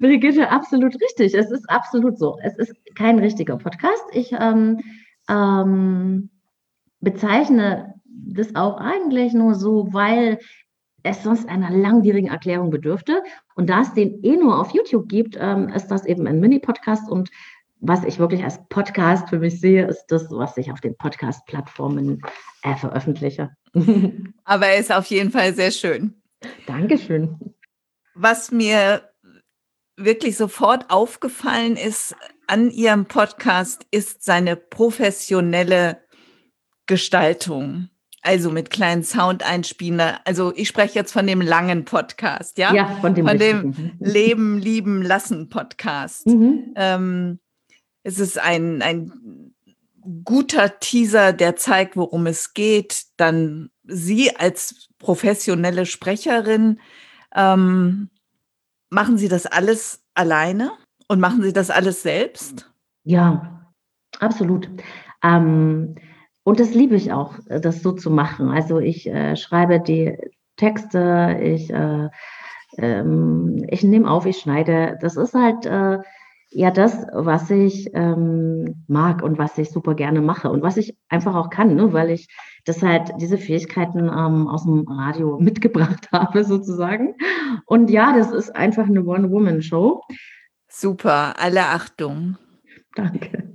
Brigitte, 0.00 0.50
absolut 0.50 0.94
richtig. 1.00 1.32
Es 1.32 1.50
ist 1.50 1.64
absolut 1.70 2.18
so. 2.18 2.36
Es 2.42 2.58
ist 2.58 2.74
kein 2.94 3.18
richtiger 3.18 3.56
Podcast. 3.56 4.04
Ich 4.12 4.32
ähm, 4.38 4.80
ähm, 5.30 6.28
bezeichne 7.00 7.94
das 8.04 8.54
auch 8.54 8.76
eigentlich 8.76 9.32
nur 9.32 9.54
so, 9.54 9.88
weil 9.92 10.40
es 11.04 11.22
sonst 11.22 11.48
einer 11.48 11.70
langwierigen 11.70 12.28
Erklärung 12.28 12.70
bedürfte. 12.70 13.22
Und 13.54 13.70
da 13.70 13.82
es 13.82 13.94
den 13.94 14.22
eh 14.22 14.36
nur 14.36 14.58
auf 14.60 14.72
YouTube 14.74 15.08
gibt, 15.08 15.36
ähm, 15.40 15.68
ist 15.68 15.88
das 15.88 16.04
eben 16.06 16.26
ein 16.26 16.40
Mini-Podcast. 16.40 17.10
Und 17.10 17.30
was 17.86 18.02
ich 18.04 18.18
wirklich 18.18 18.42
als 18.42 18.58
Podcast 18.68 19.28
für 19.28 19.38
mich 19.38 19.60
sehe, 19.60 19.86
ist 19.86 20.06
das, 20.06 20.30
was 20.30 20.56
ich 20.56 20.72
auf 20.72 20.80
den 20.80 20.96
Podcast-Plattformen 20.96 22.22
äh, 22.62 22.76
veröffentliche. 22.76 23.50
Aber 24.44 24.66
er 24.66 24.78
ist 24.78 24.90
auf 24.90 25.06
jeden 25.06 25.30
Fall 25.30 25.52
sehr 25.54 25.70
schön. 25.70 26.14
Dankeschön. 26.66 27.38
Was 28.14 28.50
mir 28.50 29.02
wirklich 29.96 30.36
sofort 30.36 30.90
aufgefallen 30.90 31.76
ist 31.76 32.16
an 32.46 32.70
Ihrem 32.70 33.04
Podcast, 33.04 33.86
ist 33.90 34.24
seine 34.24 34.56
professionelle 34.56 35.98
Gestaltung. 36.86 37.90
Also 38.22 38.50
mit 38.50 38.70
kleinen 38.70 39.02
Soundeinspielern. 39.02 40.16
Also 40.24 40.54
ich 40.56 40.68
spreche 40.68 40.94
jetzt 40.94 41.12
von 41.12 41.26
dem 41.26 41.42
langen 41.42 41.84
Podcast, 41.84 42.56
ja? 42.56 42.72
Ja, 42.72 42.96
von 43.02 43.14
dem, 43.14 43.26
von 43.26 43.38
dem 43.38 43.92
Leben, 44.00 44.58
Lieben, 44.58 45.02
Lassen 45.02 45.50
Podcast. 45.50 46.26
Mhm. 46.26 46.72
Ähm, 46.76 47.38
es 48.04 48.20
ist 48.20 48.38
ein, 48.38 48.82
ein 48.82 49.54
guter 50.24 50.78
Teaser, 50.78 51.32
der 51.32 51.56
zeigt, 51.56 51.96
worum 51.96 52.26
es 52.26 52.54
geht. 52.54 53.04
Dann 53.16 53.70
Sie 53.84 54.36
als 54.36 54.88
professionelle 54.98 55.86
Sprecherin, 55.86 56.80
ähm, 57.34 58.10
machen 58.90 59.18
Sie 59.18 59.28
das 59.28 59.46
alles 59.46 60.04
alleine 60.14 60.72
und 61.08 61.20
machen 61.20 61.42
Sie 61.42 61.52
das 61.52 61.70
alles 61.70 62.02
selbst? 62.02 62.70
Ja, 63.04 63.72
absolut. 64.20 64.68
Ähm, 65.22 65.96
und 66.44 66.60
das 66.60 66.74
liebe 66.74 66.94
ich 66.96 67.12
auch, 67.12 67.38
das 67.48 67.82
so 67.82 67.92
zu 67.92 68.10
machen. 68.10 68.50
Also 68.50 68.78
ich 68.78 69.06
äh, 69.06 69.36
schreibe 69.36 69.80
die 69.80 70.16
Texte, 70.56 71.38
ich, 71.42 71.70
äh, 71.70 72.10
ähm, 72.76 73.64
ich 73.70 73.82
nehme 73.82 74.10
auf, 74.10 74.26
ich 74.26 74.38
schneide. 74.38 74.98
Das 75.00 75.16
ist 75.16 75.32
halt 75.32 75.64
äh, 75.64 75.98
ja 76.54 76.70
das, 76.70 77.06
was 77.12 77.50
ich 77.50 77.90
ähm, 77.94 78.84
mag 78.88 79.22
und 79.22 79.38
was 79.38 79.58
ich 79.58 79.70
super 79.70 79.94
gerne 79.94 80.20
mache 80.20 80.50
und 80.50 80.62
was 80.62 80.76
ich 80.76 80.96
einfach 81.08 81.34
auch 81.34 81.50
kann, 81.50 81.74
ne? 81.74 81.92
weil 81.92 82.10
ich 82.10 82.28
das 82.64 82.82
halt 82.82 83.12
diese 83.20 83.38
Fähigkeiten 83.38 84.08
ähm, 84.08 84.48
aus 84.48 84.64
dem 84.64 84.86
Radio 84.88 85.38
mitgebracht 85.40 86.08
habe 86.12 86.44
sozusagen. 86.44 87.14
Und 87.66 87.90
ja, 87.90 88.16
das 88.16 88.30
ist 88.30 88.54
einfach 88.54 88.86
eine 88.86 89.04
One-Woman-Show. 89.04 90.02
Super, 90.68 91.34
alle 91.38 91.66
Achtung. 91.66 92.36
Danke 92.94 93.54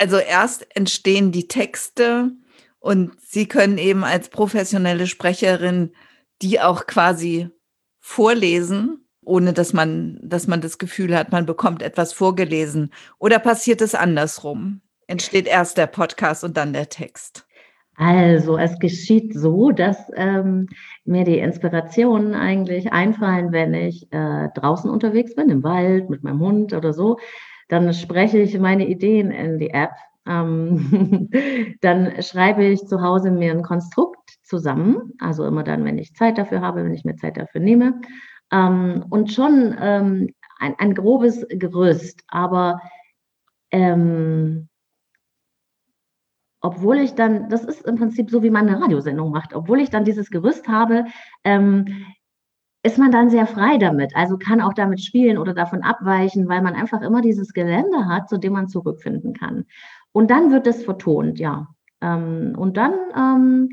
also 0.00 0.16
erst 0.16 0.66
entstehen 0.74 1.30
die 1.30 1.46
Texte 1.46 2.32
und 2.78 3.12
Sie 3.20 3.46
können 3.46 3.76
eben 3.76 4.02
als 4.02 4.30
professionelle 4.30 5.06
Sprecherin 5.06 5.92
die 6.40 6.58
auch 6.58 6.86
quasi 6.86 7.50
vorlesen, 7.98 9.06
ohne 9.22 9.52
dass 9.52 9.72
man, 9.72 10.18
dass 10.22 10.46
man 10.46 10.60
das 10.60 10.78
Gefühl 10.78 11.16
hat, 11.16 11.32
man 11.32 11.46
bekommt 11.46 11.82
etwas 11.82 12.12
vorgelesen. 12.12 12.90
Oder 13.18 13.38
passiert 13.38 13.80
es 13.80 13.94
andersrum? 13.94 14.80
Entsteht 15.06 15.46
erst 15.46 15.76
der 15.78 15.86
Podcast 15.86 16.44
und 16.44 16.56
dann 16.56 16.72
der 16.72 16.88
Text? 16.88 17.46
Also 17.96 18.56
es 18.56 18.78
geschieht 18.78 19.34
so, 19.34 19.72
dass 19.72 19.98
ähm, 20.14 20.68
mir 21.04 21.24
die 21.24 21.38
Inspirationen 21.38 22.34
eigentlich 22.34 22.92
einfallen, 22.92 23.52
wenn 23.52 23.74
ich 23.74 24.10
äh, 24.12 24.48
draußen 24.54 24.88
unterwegs 24.88 25.34
bin, 25.34 25.50
im 25.50 25.62
Wald 25.62 26.08
mit 26.08 26.22
meinem 26.22 26.40
Hund 26.40 26.72
oder 26.72 26.94
so 26.94 27.18
dann 27.70 27.94
spreche 27.94 28.38
ich 28.38 28.58
meine 28.58 28.86
Ideen 28.86 29.30
in 29.30 29.58
die 29.58 29.70
App. 29.70 29.92
Ähm, 30.26 31.30
dann 31.80 32.20
schreibe 32.20 32.64
ich 32.64 32.80
zu 32.86 33.00
Hause 33.00 33.30
mir 33.30 33.52
ein 33.52 33.62
Konstrukt 33.62 34.18
zusammen, 34.42 35.14
also 35.20 35.46
immer 35.46 35.62
dann, 35.62 35.84
wenn 35.84 35.98
ich 35.98 36.14
Zeit 36.14 36.36
dafür 36.36 36.60
habe, 36.60 36.84
wenn 36.84 36.92
ich 36.92 37.04
mir 37.04 37.16
Zeit 37.16 37.36
dafür 37.36 37.60
nehme. 37.60 38.00
Ähm, 38.52 39.04
und 39.10 39.32
schon 39.32 39.76
ähm, 39.80 40.34
ein, 40.58 40.74
ein, 40.78 40.94
grobes 40.94 41.46
Gerüst, 41.48 42.22
aber 42.28 42.80
ähm, 43.70 44.68
obwohl 46.60 46.98
ich 46.98 47.14
dann, 47.14 47.48
das 47.48 47.64
ist 47.64 47.86
im 47.86 47.96
Prinzip 47.96 48.30
so, 48.30 48.42
wie 48.42 48.50
man 48.50 48.68
eine 48.68 48.80
Radiosendung 48.80 49.30
macht, 49.30 49.54
obwohl 49.54 49.80
ich 49.80 49.90
dann 49.90 50.04
dieses 50.04 50.30
Gerüst 50.30 50.68
habe, 50.68 51.06
ähm, 51.44 52.04
ist 52.82 52.98
man 52.98 53.10
dann 53.10 53.30
sehr 53.30 53.46
frei 53.46 53.78
damit, 53.78 54.16
also 54.16 54.38
kann 54.38 54.60
auch 54.60 54.72
damit 54.72 55.00
spielen 55.02 55.38
oder 55.38 55.52
davon 55.54 55.82
abweichen, 55.82 56.48
weil 56.48 56.62
man 56.62 56.74
einfach 56.74 57.02
immer 57.02 57.20
dieses 57.20 57.52
Gelände 57.52 58.06
hat, 58.06 58.28
zu 58.28 58.38
dem 58.38 58.54
man 58.54 58.68
zurückfinden 58.68 59.34
kann. 59.34 59.66
Und 60.12 60.30
dann 60.30 60.50
wird 60.50 60.66
es 60.66 60.84
vertont, 60.84 61.38
ja. 61.38 61.68
Ähm, 62.00 62.54
und 62.56 62.76
dann 62.76 62.94
ähm, 63.14 63.68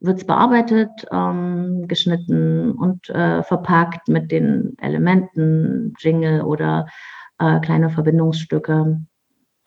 wird 0.00 0.18
es 0.18 0.26
bearbeitet, 0.26 0.90
ähm, 1.12 1.86
geschnitten 1.86 2.72
und 2.72 3.08
äh, 3.10 3.42
verpackt 3.42 4.08
mit 4.08 4.32
den 4.32 4.76
Elementen, 4.78 5.94
Jingle 5.98 6.42
oder 6.42 6.86
äh, 7.38 7.60
kleine 7.60 7.90
Verbindungsstücke. 7.90 9.00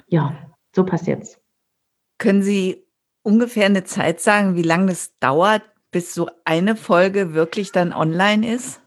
Ja, 0.08 0.36
so 0.76 0.84
passiert 0.84 1.24
es. 1.24 1.40
Können 2.18 2.42
Sie 2.42 2.86
ungefähr 3.22 3.68
eine 3.68 3.84
Zeit 3.84 4.20
sagen, 4.20 4.56
wie 4.56 4.64
lange 4.64 4.92
es 4.92 5.18
dauert, 5.20 5.64
bis 5.92 6.14
so 6.14 6.30
eine 6.46 6.76
Folge 6.76 7.34
wirklich 7.34 7.72
dann 7.72 7.94
online 7.94 8.54
ist? 8.54 8.82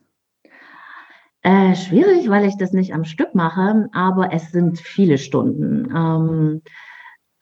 Äh, 1.43 1.77
schwierig, 1.77 2.29
weil 2.29 2.45
ich 2.45 2.57
das 2.57 2.73
nicht 2.73 2.93
am 2.93 3.05
Stück 3.05 3.35
mache, 3.35 3.89
aber 3.93 4.33
es 4.33 4.51
sind 4.51 4.81
viele 4.81 5.17
Stunden. 5.17 5.89
Ähm, 5.95 6.63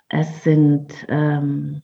es 0.08 0.44
sind, 0.44 0.92
ähm, 1.08 1.82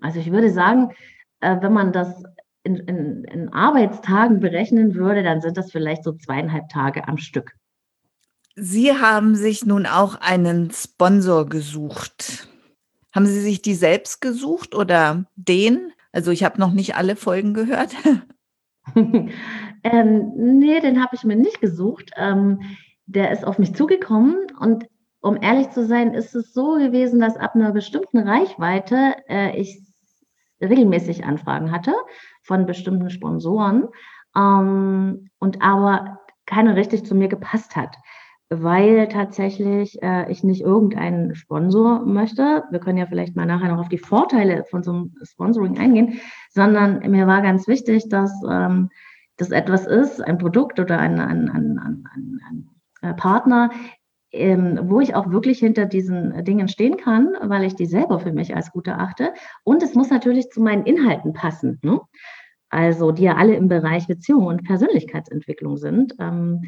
also 0.00 0.18
ich 0.18 0.32
würde 0.32 0.50
sagen, 0.50 0.92
äh, 1.40 1.56
wenn 1.60 1.72
man 1.72 1.92
das 1.92 2.22
in, 2.62 2.76
in, 2.76 3.24
in 3.24 3.48
Arbeitstagen 3.50 4.40
berechnen 4.40 4.94
würde, 4.94 5.22
dann 5.22 5.40
sind 5.40 5.56
das 5.56 5.70
vielleicht 5.70 6.04
so 6.04 6.12
zweieinhalb 6.12 6.68
Tage 6.68 7.06
am 7.06 7.18
Stück. 7.18 7.52
Sie 8.56 8.92
haben 8.92 9.34
sich 9.34 9.66
nun 9.66 9.86
auch 9.86 10.16
einen 10.20 10.70
Sponsor 10.70 11.46
gesucht. 11.46 12.48
Haben 13.14 13.26
Sie 13.26 13.40
sich 13.40 13.62
die 13.62 13.74
selbst 13.74 14.20
gesucht 14.20 14.74
oder 14.74 15.26
den? 15.36 15.92
Also 16.12 16.30
ich 16.30 16.42
habe 16.42 16.58
noch 16.58 16.72
nicht 16.72 16.96
alle 16.96 17.16
Folgen 17.16 17.54
gehört. 17.54 17.94
Ähm, 19.92 20.32
nee, 20.36 20.80
den 20.80 21.00
habe 21.00 21.14
ich 21.14 21.22
mir 21.22 21.36
nicht 21.36 21.60
gesucht. 21.60 22.10
Ähm, 22.16 22.60
der 23.06 23.30
ist 23.30 23.44
auf 23.44 23.58
mich 23.58 23.74
zugekommen 23.74 24.34
und 24.58 24.86
um 25.20 25.40
ehrlich 25.40 25.70
zu 25.70 25.86
sein, 25.86 26.12
ist 26.12 26.34
es 26.34 26.52
so 26.52 26.74
gewesen, 26.74 27.20
dass 27.20 27.36
ab 27.36 27.54
einer 27.54 27.72
bestimmten 27.72 28.18
Reichweite 28.18 29.14
äh, 29.28 29.56
ich 29.56 29.80
regelmäßig 30.60 31.24
Anfragen 31.24 31.72
hatte 31.72 31.94
von 32.42 32.66
bestimmten 32.66 33.10
Sponsoren 33.10 33.88
ähm, 34.36 35.30
und 35.38 35.62
aber 35.62 36.20
keiner 36.46 36.76
richtig 36.76 37.04
zu 37.04 37.14
mir 37.14 37.28
gepasst 37.28 37.76
hat, 37.76 37.96
weil 38.48 39.08
tatsächlich 39.08 40.00
äh, 40.02 40.30
ich 40.30 40.44
nicht 40.44 40.62
irgendeinen 40.62 41.34
Sponsor 41.34 42.04
möchte. 42.04 42.64
Wir 42.70 42.78
können 42.78 42.98
ja 42.98 43.06
vielleicht 43.06 43.34
mal 43.34 43.46
nachher 43.46 43.68
noch 43.68 43.80
auf 43.80 43.88
die 43.88 43.98
Vorteile 43.98 44.64
von 44.70 44.82
so 44.82 44.92
einem 44.92 45.14
Sponsoring 45.22 45.78
eingehen, 45.78 46.20
sondern 46.50 47.00
mir 47.10 47.26
war 47.26 47.42
ganz 47.42 47.66
wichtig, 47.66 48.08
dass 48.08 48.32
ähm, 48.48 48.90
das 49.36 49.50
etwas 49.50 49.86
ist, 49.86 50.22
ein 50.22 50.38
Produkt 50.38 50.80
oder 50.80 50.98
ein, 50.98 51.20
ein, 51.20 51.50
ein, 51.50 51.78
ein, 51.78 52.70
Partner, 53.16 53.70
ähm, 54.36 54.80
wo 54.84 55.00
ich 55.00 55.14
auch 55.14 55.30
wirklich 55.30 55.58
hinter 55.58 55.86
diesen 55.86 56.44
Dingen 56.44 56.68
stehen 56.68 56.96
kann, 56.96 57.34
weil 57.42 57.64
ich 57.64 57.74
die 57.74 57.86
selber 57.86 58.20
für 58.20 58.32
mich 58.32 58.54
als 58.54 58.70
gut 58.70 58.86
erachte. 58.86 59.32
Und 59.64 59.82
es 59.82 59.94
muss 59.94 60.10
natürlich 60.10 60.50
zu 60.50 60.60
meinen 60.62 60.84
Inhalten 60.84 61.32
passen. 61.32 61.78
Ne? 61.82 62.00
Also, 62.68 63.12
die 63.12 63.24
ja 63.24 63.36
alle 63.36 63.54
im 63.54 63.68
Bereich 63.68 64.06
Beziehung 64.06 64.46
und 64.46 64.64
Persönlichkeitsentwicklung 64.64 65.76
sind. 65.76 66.14
Ähm, 66.18 66.62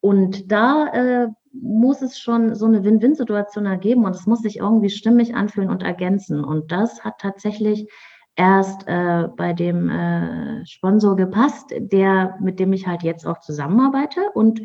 und 0.00 0.52
da 0.52 0.86
äh, 0.92 1.28
muss 1.52 2.02
es 2.02 2.18
schon 2.18 2.54
so 2.54 2.66
eine 2.66 2.84
Win-Win-Situation 2.84 3.66
ergeben 3.66 4.04
und 4.04 4.14
es 4.14 4.26
muss 4.26 4.42
sich 4.42 4.58
irgendwie 4.58 4.90
stimmig 4.90 5.34
anfühlen 5.34 5.70
und 5.70 5.82
ergänzen. 5.82 6.44
Und 6.44 6.70
das 6.70 7.04
hat 7.04 7.18
tatsächlich 7.18 7.88
erst 8.36 8.86
äh, 8.86 9.26
bei 9.36 9.52
dem 9.52 9.90
äh, 9.90 10.64
Sponsor 10.64 11.16
gepasst, 11.16 11.74
der, 11.76 12.36
mit 12.40 12.60
dem 12.60 12.72
ich 12.72 12.86
halt 12.86 13.02
jetzt 13.02 13.26
auch 13.26 13.40
zusammenarbeite. 13.40 14.20
Und 14.34 14.60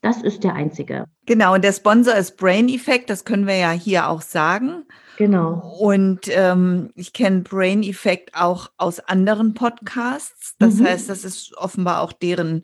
das 0.00 0.22
ist 0.22 0.44
der 0.44 0.54
einzige. 0.54 1.06
Genau, 1.26 1.54
und 1.54 1.64
der 1.64 1.72
Sponsor 1.72 2.14
ist 2.14 2.36
Brain 2.36 2.68
Effect, 2.68 3.10
das 3.10 3.24
können 3.24 3.46
wir 3.46 3.56
ja 3.56 3.72
hier 3.72 4.08
auch 4.08 4.22
sagen. 4.22 4.84
Genau. 5.16 5.76
Und 5.80 6.28
ähm, 6.28 6.90
ich 6.94 7.12
kenne 7.12 7.40
Brain 7.40 7.82
Effect 7.82 8.34
auch 8.34 8.70
aus 8.76 9.00
anderen 9.00 9.54
Podcasts. 9.54 10.54
Das 10.60 10.74
mhm. 10.74 10.86
heißt, 10.86 11.08
das 11.08 11.24
ist 11.24 11.56
offenbar 11.56 12.02
auch 12.02 12.12
deren, 12.12 12.62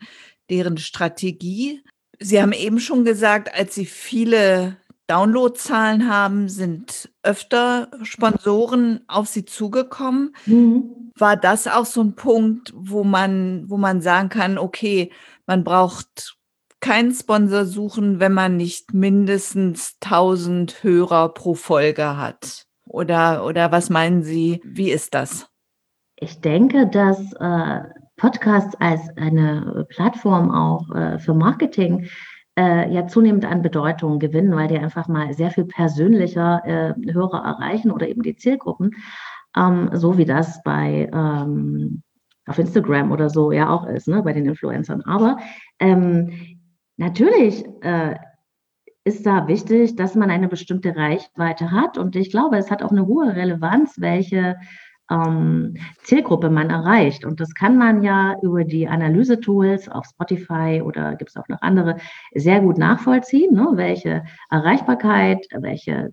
deren 0.48 0.78
Strategie. 0.78 1.82
Sie 2.20 2.40
haben 2.40 2.52
eben 2.52 2.78
schon 2.78 3.04
gesagt, 3.04 3.52
als 3.52 3.74
Sie 3.74 3.86
viele 3.86 4.76
Downloadzahlen 5.08 6.08
haben, 6.08 6.48
sind 6.48 7.10
öfter 7.24 7.90
Sponsoren 8.04 9.00
auf 9.08 9.26
Sie 9.26 9.44
zugekommen. 9.44 10.36
Mhm. 10.46 11.10
War 11.18 11.36
das 11.36 11.66
auch 11.66 11.86
so 11.86 12.02
ein 12.02 12.14
Punkt, 12.14 12.72
wo 12.74 13.02
man, 13.02 13.64
wo 13.68 13.76
man 13.76 14.00
sagen 14.00 14.28
kann, 14.28 14.58
okay, 14.58 15.10
man 15.46 15.64
braucht 15.64 16.33
keinen 16.84 17.12
Sponsor 17.12 17.64
suchen, 17.64 18.20
wenn 18.20 18.34
man 18.34 18.58
nicht 18.58 18.92
mindestens 18.92 19.96
1000 20.04 20.82
Hörer 20.84 21.30
pro 21.30 21.54
Folge 21.54 22.18
hat? 22.18 22.66
Oder, 22.86 23.46
oder 23.46 23.72
was 23.72 23.88
meinen 23.88 24.22
Sie, 24.22 24.60
wie 24.64 24.90
ist 24.90 25.14
das? 25.14 25.48
Ich 26.16 26.42
denke, 26.42 26.86
dass 26.86 27.32
äh, 27.40 27.80
Podcasts 28.18 28.74
als 28.80 29.00
eine 29.16 29.86
Plattform 29.88 30.50
auch 30.50 30.94
äh, 30.94 31.18
für 31.18 31.32
Marketing 31.32 32.06
äh, 32.58 32.92
ja 32.92 33.06
zunehmend 33.06 33.46
an 33.46 33.62
Bedeutung 33.62 34.18
gewinnen, 34.18 34.54
weil 34.54 34.68
die 34.68 34.78
einfach 34.78 35.08
mal 35.08 35.32
sehr 35.32 35.52
viel 35.52 35.64
persönlicher 35.64 36.60
äh, 36.66 37.12
Hörer 37.12 37.42
erreichen 37.46 37.92
oder 37.92 38.06
eben 38.06 38.22
die 38.22 38.36
Zielgruppen, 38.36 38.90
ähm, 39.56 39.88
so 39.94 40.18
wie 40.18 40.26
das 40.26 40.62
bei 40.62 41.08
ähm, 41.14 42.02
auf 42.46 42.58
Instagram 42.58 43.10
oder 43.10 43.30
so 43.30 43.52
ja 43.52 43.70
auch 43.70 43.86
ist, 43.86 44.06
ne, 44.06 44.22
bei 44.22 44.34
den 44.34 44.44
Influencern. 44.44 45.00
Aber 45.06 45.38
ähm, 45.80 46.53
natürlich 46.96 47.64
äh, 47.82 48.14
ist 49.04 49.26
da 49.26 49.46
wichtig, 49.48 49.96
dass 49.96 50.14
man 50.14 50.30
eine 50.30 50.48
bestimmte 50.48 50.96
Reichweite 50.96 51.70
hat. 51.70 51.98
Und 51.98 52.16
ich 52.16 52.30
glaube, 52.30 52.56
es 52.56 52.70
hat 52.70 52.82
auch 52.82 52.90
eine 52.90 53.06
hohe 53.06 53.36
Relevanz, 53.36 53.96
welche 53.98 54.56
ähm, 55.10 55.74
Zielgruppe 56.02 56.48
man 56.48 56.70
erreicht. 56.70 57.24
Und 57.24 57.40
das 57.40 57.54
kann 57.54 57.76
man 57.76 58.02
ja 58.02 58.36
über 58.42 58.64
die 58.64 58.88
Analyse-Tools 58.88 59.88
auf 59.90 60.06
Spotify 60.06 60.82
oder 60.82 61.16
gibt 61.16 61.30
es 61.30 61.36
auch 61.36 61.48
noch 61.48 61.60
andere 61.60 61.96
sehr 62.34 62.60
gut 62.60 62.78
nachvollziehen, 62.78 63.54
ne? 63.54 63.68
welche 63.74 64.24
Erreichbarkeit, 64.50 65.46
welche 65.60 66.10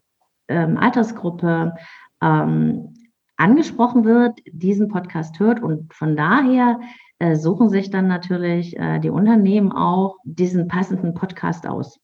ähm, 0.49 0.77
Altersgruppe 0.77 1.73
ähm, 2.21 2.93
angesprochen 3.37 4.03
wird, 4.03 4.39
diesen 4.51 4.89
Podcast 4.89 5.39
hört. 5.39 5.63
Und 5.63 5.93
von 5.93 6.17
daher 6.17 6.79
äh, 7.21 7.35
suchen 7.35 7.69
sich 7.69 7.91
dann 7.91 8.07
natürlich 8.07 8.75
äh, 8.77 8.99
die 8.99 9.11
Unternehmen 9.11 9.71
auch 9.71 10.17
diesen 10.23 10.67
passenden 10.67 11.13
Podcast 11.13 11.67
aus. 11.67 11.99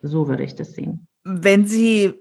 So 0.00 0.26
würde 0.26 0.42
ich 0.42 0.54
das 0.54 0.72
sehen. 0.72 1.06
Wenn 1.22 1.66
Sie 1.66 2.14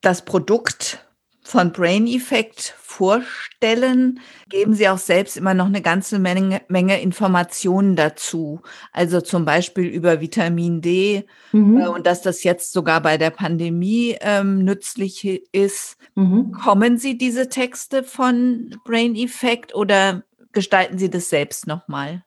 das 0.00 0.24
Produkt 0.24 1.04
von 1.42 1.72
Brain 1.72 2.06
Effect 2.06 2.76
vorstellen, 2.78 4.20
geben 4.48 4.74
Sie 4.74 4.88
auch 4.88 4.98
selbst 4.98 5.36
immer 5.36 5.52
noch 5.52 5.66
eine 5.66 5.82
ganze 5.82 6.20
Menge, 6.20 6.62
Menge 6.68 7.00
Informationen 7.00 7.96
dazu. 7.96 8.60
Also 8.92 9.20
zum 9.20 9.44
Beispiel 9.44 9.86
über 9.86 10.20
Vitamin 10.20 10.80
D 10.80 11.24
mhm. 11.50 11.80
äh, 11.80 11.88
und 11.88 12.06
dass 12.06 12.22
das 12.22 12.44
jetzt 12.44 12.72
sogar 12.72 13.00
bei 13.00 13.18
der 13.18 13.30
Pandemie 13.30 14.16
ähm, 14.20 14.62
nützlich 14.62 15.24
ist. 15.52 15.96
Mhm. 16.14 16.52
Kommen 16.52 16.98
Sie 16.98 17.18
diese 17.18 17.48
Texte 17.48 18.04
von 18.04 18.76
Brain 18.84 19.16
Effect 19.16 19.74
oder 19.74 20.22
gestalten 20.52 20.98
Sie 20.98 21.10
das 21.10 21.30
selbst 21.30 21.66
nochmal? 21.66 22.22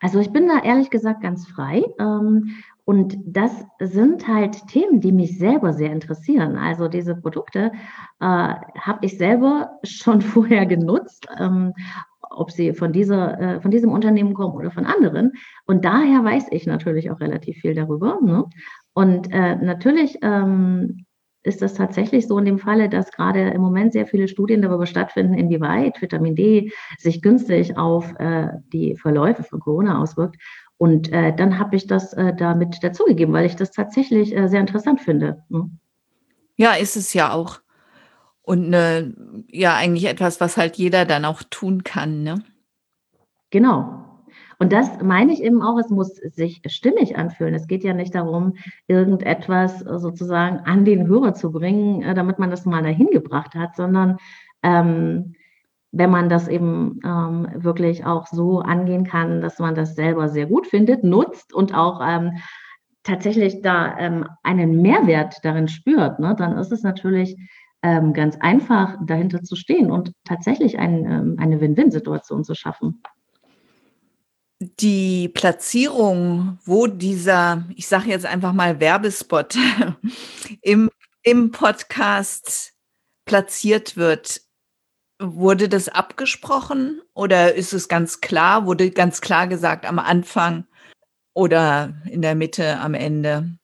Also 0.00 0.20
ich 0.20 0.32
bin 0.32 0.48
da 0.48 0.60
ehrlich 0.62 0.90
gesagt 0.90 1.22
ganz 1.22 1.46
frei. 1.46 1.84
Ähm, 1.98 2.56
und 2.84 3.18
das 3.26 3.52
sind 3.80 4.26
halt 4.26 4.66
Themen, 4.68 5.00
die 5.00 5.12
mich 5.12 5.36
selber 5.36 5.74
sehr 5.74 5.92
interessieren. 5.92 6.56
Also 6.56 6.88
diese 6.88 7.14
Produkte 7.14 7.70
äh, 8.20 8.24
habe 8.24 8.98
ich 9.02 9.18
selber 9.18 9.78
schon 9.82 10.20
vorher 10.22 10.64
genutzt, 10.64 11.26
ähm, 11.38 11.74
ob 12.30 12.50
sie 12.50 12.72
von, 12.72 12.92
dieser, 12.92 13.38
äh, 13.40 13.60
von 13.60 13.70
diesem 13.70 13.92
Unternehmen 13.92 14.32
kommen 14.32 14.54
oder 14.54 14.70
von 14.70 14.86
anderen. 14.86 15.32
Und 15.66 15.84
daher 15.84 16.24
weiß 16.24 16.46
ich 16.50 16.66
natürlich 16.66 17.10
auch 17.10 17.20
relativ 17.20 17.58
viel 17.58 17.74
darüber. 17.74 18.20
Ne? 18.22 18.44
Und 18.94 19.30
äh, 19.32 19.56
natürlich 19.56 20.18
ähm, 20.22 21.04
ist 21.48 21.62
das 21.62 21.74
tatsächlich 21.74 22.28
so 22.28 22.38
in 22.38 22.44
dem 22.44 22.58
Falle, 22.58 22.88
dass 22.88 23.10
gerade 23.10 23.50
im 23.50 23.60
Moment 23.60 23.92
sehr 23.92 24.06
viele 24.06 24.28
Studien 24.28 24.62
darüber 24.62 24.86
stattfinden, 24.86 25.34
inwieweit 25.34 26.00
Vitamin 26.00 26.36
D 26.36 26.70
sich 26.98 27.22
günstig 27.22 27.76
auf 27.76 28.14
äh, 28.18 28.48
die 28.72 28.94
Verläufe 28.96 29.42
von 29.42 29.58
Corona 29.58 30.00
auswirkt. 30.00 30.36
Und 30.76 31.12
äh, 31.12 31.34
dann 31.34 31.58
habe 31.58 31.74
ich 31.74 31.86
das 31.86 32.12
äh, 32.12 32.34
damit 32.34 32.84
dazugegeben, 32.84 33.34
weil 33.34 33.46
ich 33.46 33.56
das 33.56 33.72
tatsächlich 33.72 34.36
äh, 34.36 34.48
sehr 34.48 34.60
interessant 34.60 35.00
finde. 35.00 35.42
Hm. 35.50 35.78
Ja, 36.56 36.74
ist 36.74 36.96
es 36.96 37.14
ja 37.14 37.32
auch. 37.32 37.60
Und 38.42 38.72
äh, 38.72 39.10
ja, 39.50 39.74
eigentlich 39.74 40.06
etwas, 40.06 40.40
was 40.40 40.56
halt 40.56 40.76
jeder 40.76 41.04
dann 41.04 41.24
auch 41.24 41.42
tun 41.50 41.82
kann, 41.82 42.22
ne? 42.22 42.42
Genau. 43.50 44.07
Und 44.58 44.72
das 44.72 45.00
meine 45.02 45.32
ich 45.32 45.42
eben 45.42 45.62
auch, 45.62 45.78
es 45.78 45.88
muss 45.88 46.16
sich 46.16 46.62
stimmig 46.66 47.16
anfühlen. 47.16 47.54
Es 47.54 47.68
geht 47.68 47.84
ja 47.84 47.94
nicht 47.94 48.14
darum, 48.14 48.54
irgendetwas 48.88 49.78
sozusagen 49.80 50.58
an 50.60 50.84
den 50.84 51.06
Hörer 51.06 51.34
zu 51.34 51.52
bringen, 51.52 52.02
äh, 52.02 52.14
damit 52.14 52.38
man 52.38 52.50
das 52.50 52.64
mal 52.64 52.82
dahin 52.82 53.08
gebracht 53.12 53.54
hat, 53.54 53.76
sondern 53.76 54.16
ähm, 54.62 55.34
wenn 55.92 56.10
man 56.10 56.28
das 56.28 56.48
eben 56.48 57.00
ähm, 57.04 57.48
wirklich 57.54 58.04
auch 58.04 58.26
so 58.26 58.60
angehen 58.60 59.04
kann, 59.04 59.40
dass 59.40 59.58
man 59.58 59.74
das 59.74 59.94
selber 59.94 60.28
sehr 60.28 60.46
gut 60.46 60.66
findet, 60.66 61.02
nutzt 61.04 61.54
und 61.54 61.74
auch 61.74 62.00
ähm, 62.04 62.32
tatsächlich 63.04 63.62
da 63.62 63.96
ähm, 63.96 64.28
einen 64.42 64.82
Mehrwert 64.82 65.36
darin 65.44 65.68
spürt, 65.68 66.18
ne, 66.18 66.34
dann 66.36 66.58
ist 66.58 66.72
es 66.72 66.82
natürlich 66.82 67.36
ähm, 67.82 68.12
ganz 68.12 68.36
einfach, 68.40 68.96
dahinter 69.06 69.42
zu 69.42 69.56
stehen 69.56 69.90
und 69.90 70.12
tatsächlich 70.24 70.78
ein, 70.78 71.06
ähm, 71.06 71.36
eine 71.38 71.60
Win-Win-Situation 71.60 72.44
zu 72.44 72.54
schaffen. 72.54 73.02
Die 74.60 75.28
Platzierung, 75.28 76.58
wo 76.64 76.86
dieser, 76.86 77.64
ich 77.76 77.86
sage 77.86 78.10
jetzt 78.10 78.26
einfach 78.26 78.52
mal 78.52 78.80
Werbespot 78.80 79.56
im, 80.62 80.90
im 81.22 81.52
Podcast 81.52 82.74
platziert 83.24 83.96
wird, 83.96 84.40
Wurde 85.20 85.68
das 85.68 85.88
abgesprochen 85.88 87.02
oder 87.12 87.54
ist 87.56 87.72
es 87.72 87.88
ganz 87.88 88.20
klar? 88.20 88.66
Wurde 88.66 88.90
ganz 88.92 89.20
klar 89.20 89.48
gesagt 89.48 89.84
am 89.84 89.98
Anfang 89.98 90.64
oder 91.34 91.94
in 92.04 92.22
der 92.22 92.36
Mitte, 92.36 92.78
am 92.78 92.94
Ende? 92.94 93.58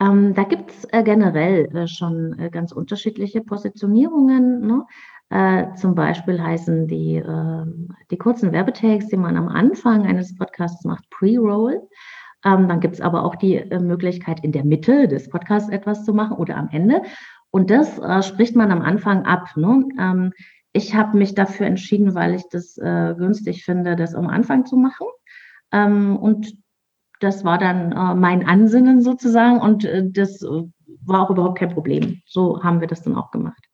Ähm, 0.00 0.34
da 0.34 0.42
gibt 0.42 0.72
es 0.72 0.84
äh, 0.90 1.04
generell 1.04 1.66
äh, 1.76 1.86
schon 1.86 2.36
äh, 2.40 2.50
ganz 2.50 2.72
unterschiedliche 2.72 3.42
Positionierungen. 3.42 4.66
Ne? 4.66 4.86
Äh, 5.30 5.74
zum 5.74 5.94
Beispiel 5.94 6.42
heißen 6.42 6.88
die, 6.88 7.16
ähm, 7.16 7.94
die 8.10 8.18
kurzen 8.18 8.52
Werbetakes, 8.52 9.08
die 9.08 9.16
man 9.16 9.36
am 9.36 9.48
Anfang 9.48 10.04
eines 10.04 10.36
Podcasts 10.36 10.84
macht, 10.84 11.08
Pre-Roll. 11.10 11.80
Ähm, 12.44 12.68
dann 12.68 12.80
gibt 12.80 12.94
es 12.94 13.00
aber 13.00 13.24
auch 13.24 13.36
die 13.36 13.56
äh, 13.56 13.78
Möglichkeit, 13.78 14.42
in 14.42 14.50
der 14.50 14.64
Mitte 14.64 15.06
des 15.06 15.28
Podcasts 15.28 15.70
etwas 15.70 16.04
zu 16.04 16.12
machen 16.12 16.36
oder 16.36 16.56
am 16.56 16.68
Ende. 16.70 17.02
Und 17.50 17.70
das 17.70 17.98
äh, 17.98 18.22
spricht 18.22 18.56
man 18.56 18.72
am 18.72 18.82
Anfang 18.82 19.24
ab. 19.24 19.56
Ne? 19.56 19.88
Ähm, 19.98 20.32
ich 20.72 20.94
habe 20.94 21.16
mich 21.16 21.34
dafür 21.34 21.66
entschieden, 21.66 22.14
weil 22.14 22.34
ich 22.34 22.48
das 22.50 22.76
äh, 22.78 23.14
günstig 23.16 23.64
finde, 23.64 23.94
das 23.94 24.14
am 24.14 24.28
Anfang 24.28 24.66
zu 24.66 24.76
machen. 24.76 25.06
Ähm, 25.70 26.16
und 26.16 26.56
das 27.20 27.44
war 27.44 27.58
dann 27.58 27.92
äh, 27.92 28.14
mein 28.14 28.46
Ansinnen 28.48 29.02
sozusagen 29.02 29.60
und 29.60 29.84
äh, 29.84 30.08
das 30.10 30.42
äh, 30.42 30.62
war 31.04 31.22
auch 31.22 31.30
überhaupt 31.30 31.58
kein 31.58 31.70
Problem. 31.70 32.22
So 32.26 32.62
haben 32.62 32.80
wir 32.80 32.88
das 32.88 33.02
dann 33.02 33.16
auch 33.16 33.30
gemacht. 33.30 33.69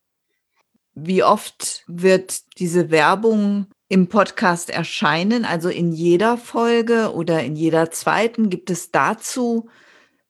Wie 0.98 1.22
oft 1.22 1.84
wird 1.86 2.58
diese 2.58 2.90
Werbung 2.90 3.66
im 3.86 4.08
Podcast 4.08 4.70
erscheinen? 4.70 5.44
Also 5.44 5.68
in 5.68 5.92
jeder 5.92 6.38
Folge 6.38 7.12
oder 7.14 7.44
in 7.44 7.54
jeder 7.54 7.90
zweiten? 7.90 8.48
Gibt 8.48 8.70
es 8.70 8.92
dazu 8.92 9.68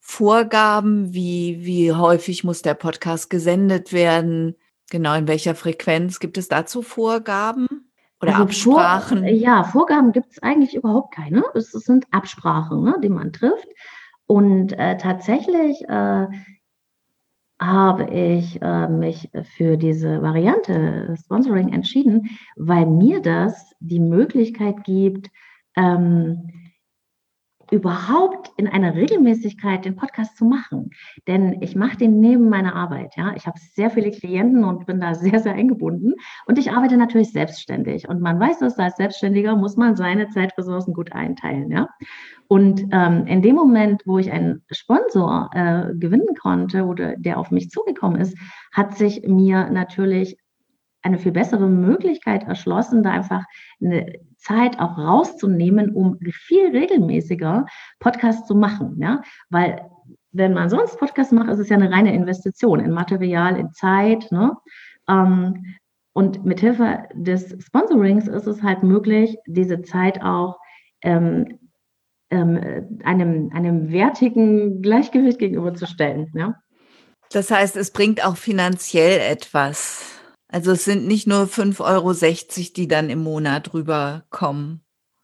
Vorgaben, 0.00 1.14
wie, 1.14 1.64
wie 1.64 1.92
häufig 1.92 2.42
muss 2.42 2.62
der 2.62 2.74
Podcast 2.74 3.30
gesendet 3.30 3.92
werden? 3.92 4.56
Genau, 4.90 5.14
in 5.14 5.28
welcher 5.28 5.54
Frequenz 5.54 6.18
gibt 6.18 6.36
es 6.36 6.48
dazu 6.48 6.82
Vorgaben 6.82 7.68
oder 8.20 8.32
also 8.32 8.42
Absprachen? 8.42 9.18
Vor, 9.20 9.28
ja, 9.28 9.62
Vorgaben 9.62 10.10
gibt 10.10 10.32
es 10.32 10.42
eigentlich 10.42 10.74
überhaupt 10.74 11.14
keine. 11.14 11.44
Es, 11.54 11.74
es 11.74 11.84
sind 11.84 12.06
Absprachen, 12.10 12.82
ne, 12.82 12.96
die 13.00 13.08
man 13.08 13.32
trifft. 13.32 13.68
Und 14.26 14.72
äh, 14.72 14.96
tatsächlich 14.96 15.80
äh, 15.88 16.26
habe 17.60 18.04
ich 18.10 18.60
äh, 18.60 18.88
mich 18.88 19.30
für 19.56 19.76
diese 19.76 20.20
Variante 20.20 21.14
Sponsoring 21.18 21.72
entschieden, 21.72 22.28
weil 22.56 22.86
mir 22.86 23.20
das 23.20 23.74
die 23.80 24.00
Möglichkeit 24.00 24.84
gibt, 24.84 25.30
ähm, 25.76 26.50
überhaupt 27.70 28.52
in 28.56 28.68
einer 28.68 28.94
Regelmäßigkeit 28.94 29.84
den 29.84 29.96
Podcast 29.96 30.36
zu 30.36 30.44
machen. 30.44 30.90
Denn 31.26 31.60
ich 31.62 31.74
mache 31.74 31.96
den 31.96 32.20
neben 32.20 32.48
meiner 32.48 32.74
Arbeit. 32.74 33.14
Ja, 33.16 33.34
ich 33.36 33.46
habe 33.46 33.58
sehr 33.58 33.90
viele 33.90 34.10
Klienten 34.10 34.64
und 34.64 34.86
bin 34.86 35.00
da 35.00 35.14
sehr, 35.14 35.40
sehr 35.40 35.54
eingebunden. 35.54 36.14
Und 36.46 36.58
ich 36.58 36.72
arbeite 36.72 36.96
natürlich 36.96 37.32
selbstständig. 37.32 38.08
Und 38.08 38.20
man 38.20 38.38
weiß 38.38 38.60
dass 38.60 38.78
als 38.78 38.96
Selbstständiger 38.96 39.56
muss 39.56 39.76
man 39.76 39.96
seine 39.96 40.28
Zeitressourcen 40.28 40.94
gut 40.94 41.12
einteilen. 41.12 41.70
Ja, 41.70 41.88
und 42.48 42.86
ähm, 42.92 43.26
in 43.26 43.42
dem 43.42 43.56
Moment, 43.56 44.02
wo 44.06 44.18
ich 44.18 44.30
einen 44.30 44.62
Sponsor 44.70 45.50
äh, 45.52 45.94
gewinnen 45.94 46.34
konnte 46.40 46.84
oder 46.84 47.16
der 47.16 47.38
auf 47.38 47.50
mich 47.50 47.70
zugekommen 47.70 48.20
ist, 48.20 48.36
hat 48.72 48.96
sich 48.96 49.26
mir 49.26 49.68
natürlich 49.70 50.38
eine 51.06 51.18
viel 51.18 51.32
bessere 51.32 51.68
Möglichkeit 51.68 52.44
erschlossen, 52.44 53.02
da 53.02 53.10
einfach 53.10 53.44
eine 53.80 54.12
Zeit 54.36 54.78
auch 54.78 54.98
rauszunehmen, 54.98 55.94
um 55.94 56.18
viel 56.20 56.70
regelmäßiger 56.70 57.66
Podcasts 57.98 58.46
zu 58.46 58.54
machen. 58.54 58.98
Ja? 59.00 59.22
Weil 59.48 59.88
wenn 60.32 60.52
man 60.52 60.68
sonst 60.68 60.98
Podcasts 60.98 61.32
macht, 61.32 61.48
ist 61.48 61.58
es 61.58 61.68
ja 61.68 61.76
eine 61.76 61.90
reine 61.90 62.14
Investition 62.14 62.80
in 62.80 62.90
Material, 62.90 63.56
in 63.58 63.72
Zeit. 63.72 64.30
Ne? 64.30 64.52
Ähm, 65.08 65.76
und 66.12 66.44
mit 66.44 66.60
Hilfe 66.60 67.04
des 67.14 67.56
Sponsorings 67.64 68.28
ist 68.28 68.46
es 68.46 68.62
halt 68.62 68.82
möglich, 68.82 69.36
diese 69.46 69.82
Zeit 69.82 70.22
auch 70.22 70.58
ähm, 71.02 71.58
ähm, 72.30 73.00
einem, 73.04 73.50
einem 73.54 73.92
wertigen 73.92 74.82
Gleichgewicht 74.82 75.38
gegenüberzustellen. 75.38 76.32
Ja? 76.34 76.56
Das 77.30 77.50
heißt, 77.50 77.76
es 77.76 77.90
bringt 77.90 78.24
auch 78.24 78.36
finanziell 78.36 79.20
etwas. 79.20 80.15
Also 80.56 80.72
es 80.72 80.86
sind 80.86 81.06
nicht 81.06 81.26
nur 81.26 81.42
5,60 81.42 81.80
Euro, 81.84 82.14
die 82.76 82.88
dann 82.88 83.10
im 83.10 83.22
Monat 83.22 83.74
rüberkommen. 83.74 84.80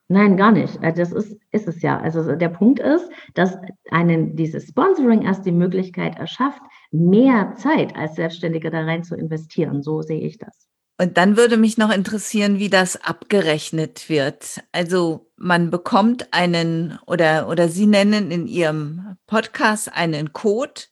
Nein, 0.09 0.37
gar 0.37 0.53
nicht. 0.53 0.79
Also 0.83 1.01
das 1.01 1.11
ist, 1.11 1.41
ist 1.53 1.67
es 1.67 1.81
ja. 1.81 1.99
Also 1.99 2.37
der 2.37 2.51
Punkt 2.51 2.81
ist, 2.81 3.09
dass 3.33 3.57
einen 3.91 4.37
dieses 4.37 4.69
Sponsoring 4.69 5.23
erst 5.23 5.47
die 5.47 5.53
Möglichkeit 5.53 6.19
erschafft, 6.19 6.61
mehr 6.91 7.55
Zeit 7.57 7.97
als 7.97 8.17
Selbstständiger 8.17 8.71
da 8.71 8.81
rein 8.81 9.05
zu 9.05 9.15
investieren. 9.15 9.83
So 9.83 10.03
sehe 10.03 10.21
ich 10.21 10.37
das. 10.37 10.69
Und 11.01 11.17
dann 11.17 11.39
würde 11.39 11.57
mich 11.57 11.79
noch 11.79 11.91
interessieren, 11.91 12.59
wie 12.59 12.69
das 12.69 13.03
abgerechnet 13.03 14.11
wird. 14.11 14.63
Also 14.71 15.31
man 15.37 15.71
bekommt 15.71 16.29
einen 16.35 16.99
oder, 17.07 17.49
oder 17.49 17.69
Sie 17.69 17.87
nennen 17.87 18.31
in 18.31 18.47
Ihrem 18.47 19.17
Podcast 19.27 19.91
einen 19.95 20.35
Code, 20.35 20.83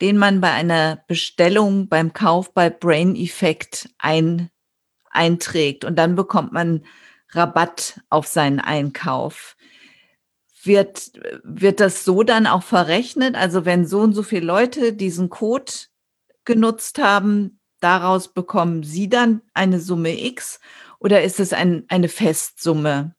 den 0.00 0.16
man 0.16 0.40
bei 0.40 0.52
einer 0.52 1.02
Bestellung 1.08 1.88
beim 1.88 2.12
Kauf 2.12 2.52
bei 2.52 2.70
Brain 2.70 3.16
Effect 3.16 3.90
ein, 3.98 4.50
einträgt. 5.10 5.84
Und 5.84 5.96
dann 5.96 6.14
bekommt 6.14 6.52
man 6.52 6.84
Rabatt 7.30 8.00
auf 8.08 8.26
seinen 8.26 8.60
Einkauf. 8.60 9.56
Wird, 10.62 11.12
wird 11.42 11.80
das 11.80 12.04
so 12.04 12.22
dann 12.22 12.46
auch 12.46 12.62
verrechnet? 12.62 13.34
Also 13.34 13.64
wenn 13.64 13.86
so 13.86 14.00
und 14.00 14.12
so 14.14 14.22
viele 14.22 14.46
Leute 14.46 14.92
diesen 14.92 15.30
Code 15.30 15.72
genutzt 16.44 16.98
haben, 16.98 17.60
daraus 17.80 18.32
bekommen 18.32 18.82
Sie 18.82 19.08
dann 19.08 19.42
eine 19.54 19.80
Summe 19.80 20.24
X 20.24 20.60
oder 20.98 21.22
ist 21.22 21.40
es 21.40 21.52
ein, 21.52 21.84
eine 21.88 22.08
Festsumme, 22.08 23.14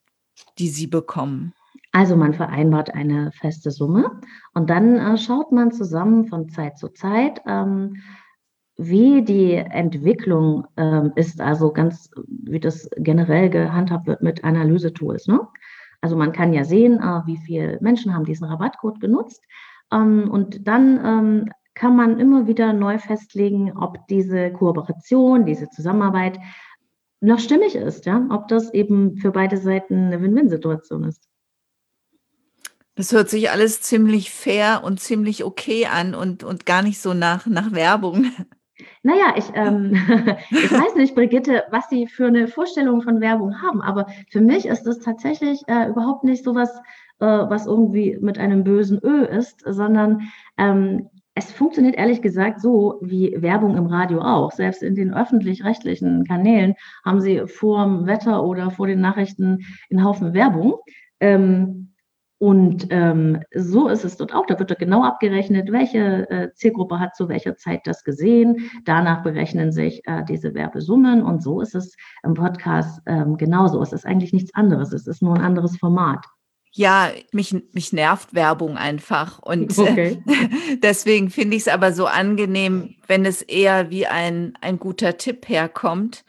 die 0.58 0.70
Sie 0.70 0.88
bekommen? 0.88 1.54
Also 2.00 2.16
man 2.16 2.34
vereinbart 2.34 2.94
eine 2.94 3.34
feste 3.34 3.72
Summe 3.72 4.22
und 4.54 4.70
dann 4.70 4.96
äh, 4.96 5.18
schaut 5.18 5.52
man 5.52 5.74
zusammen 5.74 6.28
von 6.28 6.48
Zeit 6.48 6.78
zu 6.78 6.88
Zeit, 6.88 7.42
ähm, 7.46 7.98
wie 8.78 9.22
die 9.22 9.56
Entwicklung 9.56 10.66
ähm, 10.78 11.12
ist, 11.18 11.42
also 11.42 11.74
ganz, 11.74 12.10
wie 12.26 12.62
das 12.62 12.90
generell 12.96 13.50
gehandhabt 13.50 14.08
wird 14.08 14.22
mit 14.22 14.46
Analysetools. 14.46 15.28
Ne? 15.28 15.42
Also 16.00 16.16
man 16.16 16.32
kann 16.32 16.54
ja 16.54 16.64
sehen, 16.64 17.00
äh, 17.00 17.22
wie 17.26 17.36
viele 17.36 17.78
Menschen 17.82 18.14
haben 18.14 18.24
diesen 18.24 18.48
Rabattcode 18.48 19.02
genutzt. 19.02 19.44
Ähm, 19.92 20.32
und 20.32 20.70
dann 20.70 21.02
ähm, 21.04 21.52
kann 21.74 21.98
man 21.98 22.18
immer 22.18 22.48
wieder 22.48 22.72
neu 22.72 22.98
festlegen, 22.98 23.78
ob 23.78 24.08
diese 24.08 24.54
Kooperation, 24.54 25.46
diese 25.46 25.70
Zusammenarbeit 25.70 26.40
noch 27.20 27.40
stimmig 27.40 27.76
ist, 27.76 28.06
ja, 28.06 28.26
ob 28.30 28.48
das 28.48 28.74
eben 28.74 29.18
für 29.18 29.32
beide 29.32 29.58
Seiten 29.58 30.06
eine 30.06 30.22
Win-Win-Situation 30.22 31.04
ist. 31.04 31.29
Das 33.00 33.14
hört 33.14 33.30
sich 33.30 33.50
alles 33.50 33.82
ziemlich 33.82 34.30
fair 34.30 34.82
und 34.84 35.00
ziemlich 35.00 35.46
okay 35.46 35.86
an 35.86 36.14
und, 36.14 36.44
und 36.44 36.66
gar 36.66 36.82
nicht 36.82 37.00
so 37.00 37.14
nach, 37.14 37.46
nach 37.46 37.72
Werbung. 37.72 38.26
Naja, 39.04 39.36
ich, 39.38 39.46
ähm, 39.54 39.94
ich 40.50 40.70
weiß 40.70 40.96
nicht, 40.96 41.16
Brigitte, 41.16 41.64
was 41.72 41.88
Sie 41.90 42.08
für 42.08 42.28
eine 42.28 42.50
Vorstellung 42.50 43.02
von 43.02 43.22
Werbung 43.22 43.62
haben, 43.62 43.82
aber 43.82 44.08
für 44.30 44.42
mich 44.42 44.66
ist 44.66 44.84
das 44.84 45.00
tatsächlich 45.00 45.62
äh, 45.68 45.88
überhaupt 45.88 46.26
nicht 46.26 46.44
so 46.44 46.56
was, 46.56 46.76
äh, 47.20 47.26
was 47.26 47.68
irgendwie 47.68 48.18
mit 48.20 48.38
einem 48.38 48.66
bösen 48.66 49.00
Ö 49.02 49.24
ist, 49.24 49.64
sondern 49.66 50.30
ähm, 50.58 51.08
es 51.36 51.54
funktioniert 51.54 51.96
ehrlich 51.96 52.22
gesagt 52.22 52.60
so 52.60 53.00
wie 53.02 53.34
Werbung 53.42 53.78
im 53.78 53.86
Radio 53.86 54.20
auch. 54.20 54.52
Selbst 54.52 54.84
in 54.84 54.96
den 54.96 55.14
öffentlich-rechtlichen 55.14 56.26
Kanälen 56.26 56.76
haben 57.06 57.22
sie 57.22 57.48
vor 57.48 57.82
dem 57.86 58.08
Wetter 58.08 58.44
oder 58.44 58.72
vor 58.72 58.88
den 58.88 59.00
Nachrichten 59.00 59.60
einen 59.90 60.04
Haufen 60.04 60.34
Werbung. 60.34 60.80
Ähm, 61.22 61.89
und 62.40 62.88
ähm, 62.90 63.44
so 63.54 63.90
ist 63.90 64.06
es 64.06 64.16
dort 64.16 64.34
auch. 64.34 64.46
Da 64.46 64.58
wird 64.58 64.70
dort 64.70 64.80
genau 64.80 65.04
abgerechnet, 65.04 65.74
welche 65.74 66.30
äh, 66.30 66.54
Zielgruppe 66.54 66.98
hat 66.98 67.14
zu 67.14 67.28
welcher 67.28 67.58
Zeit 67.58 67.82
das 67.84 68.06
gesehen. 68.06 68.72
Danach 68.86 69.24
berechnen 69.24 69.74
sich 69.74 70.02
äh, 70.08 70.24
diese 70.24 70.54
Werbesummen. 70.54 71.22
Und 71.22 71.44
so 71.44 71.60
ist 71.60 71.76
es 71.76 71.98
im 72.24 72.36
Podcast 72.36 73.02
ähm, 73.08 73.36
genauso. 73.36 73.82
Es 73.82 73.92
ist 73.92 74.06
eigentlich 74.06 74.32
nichts 74.32 74.56
anderes. 74.56 74.94
Es 74.94 75.06
ist 75.06 75.22
nur 75.22 75.36
ein 75.36 75.42
anderes 75.42 75.78
Format. 75.78 76.26
Ja, 76.72 77.10
mich, 77.34 77.54
mich 77.74 77.92
nervt 77.92 78.34
Werbung 78.34 78.78
einfach. 78.78 79.40
Und 79.40 79.78
äh, 79.78 79.82
okay. 79.90 80.24
deswegen 80.82 81.32
finde 81.32 81.58
ich 81.58 81.64
es 81.64 81.68
aber 81.68 81.92
so 81.92 82.06
angenehm, 82.06 82.96
wenn 83.06 83.26
es 83.26 83.42
eher 83.42 83.90
wie 83.90 84.08
ein, 84.08 84.54
ein 84.62 84.80
guter 84.80 85.18
Tipp 85.18 85.50
herkommt. 85.50 86.24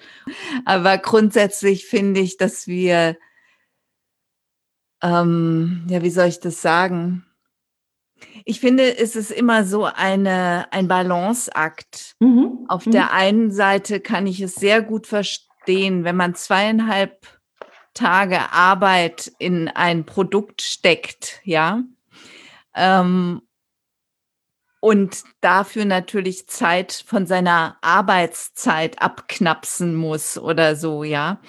Aber 0.65 0.99
grundsätzlich 0.99 1.87
finde 1.87 2.19
ich, 2.19 2.37
dass 2.37 2.67
wir 2.67 3.17
ähm, 5.03 5.85
ja, 5.89 6.03
wie 6.03 6.11
soll 6.11 6.27
ich 6.27 6.41
das 6.41 6.63
sagen? 6.63 7.25
Ich 8.45 8.61
finde, 8.61 8.99
es 8.99 9.17
ist 9.17 9.31
immer 9.31 9.65
so 9.65 9.85
eine, 9.85 10.73
ein 10.73 10.89
Balanceakt. 10.89 12.17
Mhm. 12.21 12.67
Auf 12.69 12.87
mhm. 12.87 12.91
der 12.93 13.13
einen 13.13 13.51
Seite 13.51 14.01
kann 14.01 14.27
ich 14.27 14.41
es 14.41 14.55
sehr 14.55 14.83
gut 14.83 15.07
verstehen, 15.07 16.05
wenn 16.05 16.17
man 16.17 16.35
zweieinhalb 16.35 17.27
Tage 17.95 18.53
Arbeit 18.53 19.33
in 19.39 19.69
ein 19.69 20.05
Produkt 20.07 20.63
steckt, 20.63 21.41
ja, 21.45 21.83
ähm, 22.75 23.43
und 24.83 25.25
dafür 25.43 25.85
natürlich 25.85 26.49
Zeit 26.49 27.05
von 27.07 27.27
seiner 27.27 27.77
Arbeitszeit 27.83 29.03
abknapsen 29.03 29.95
muss 29.95 30.39
oder 30.39 30.75
so, 30.75 31.05
ja, 31.05 31.41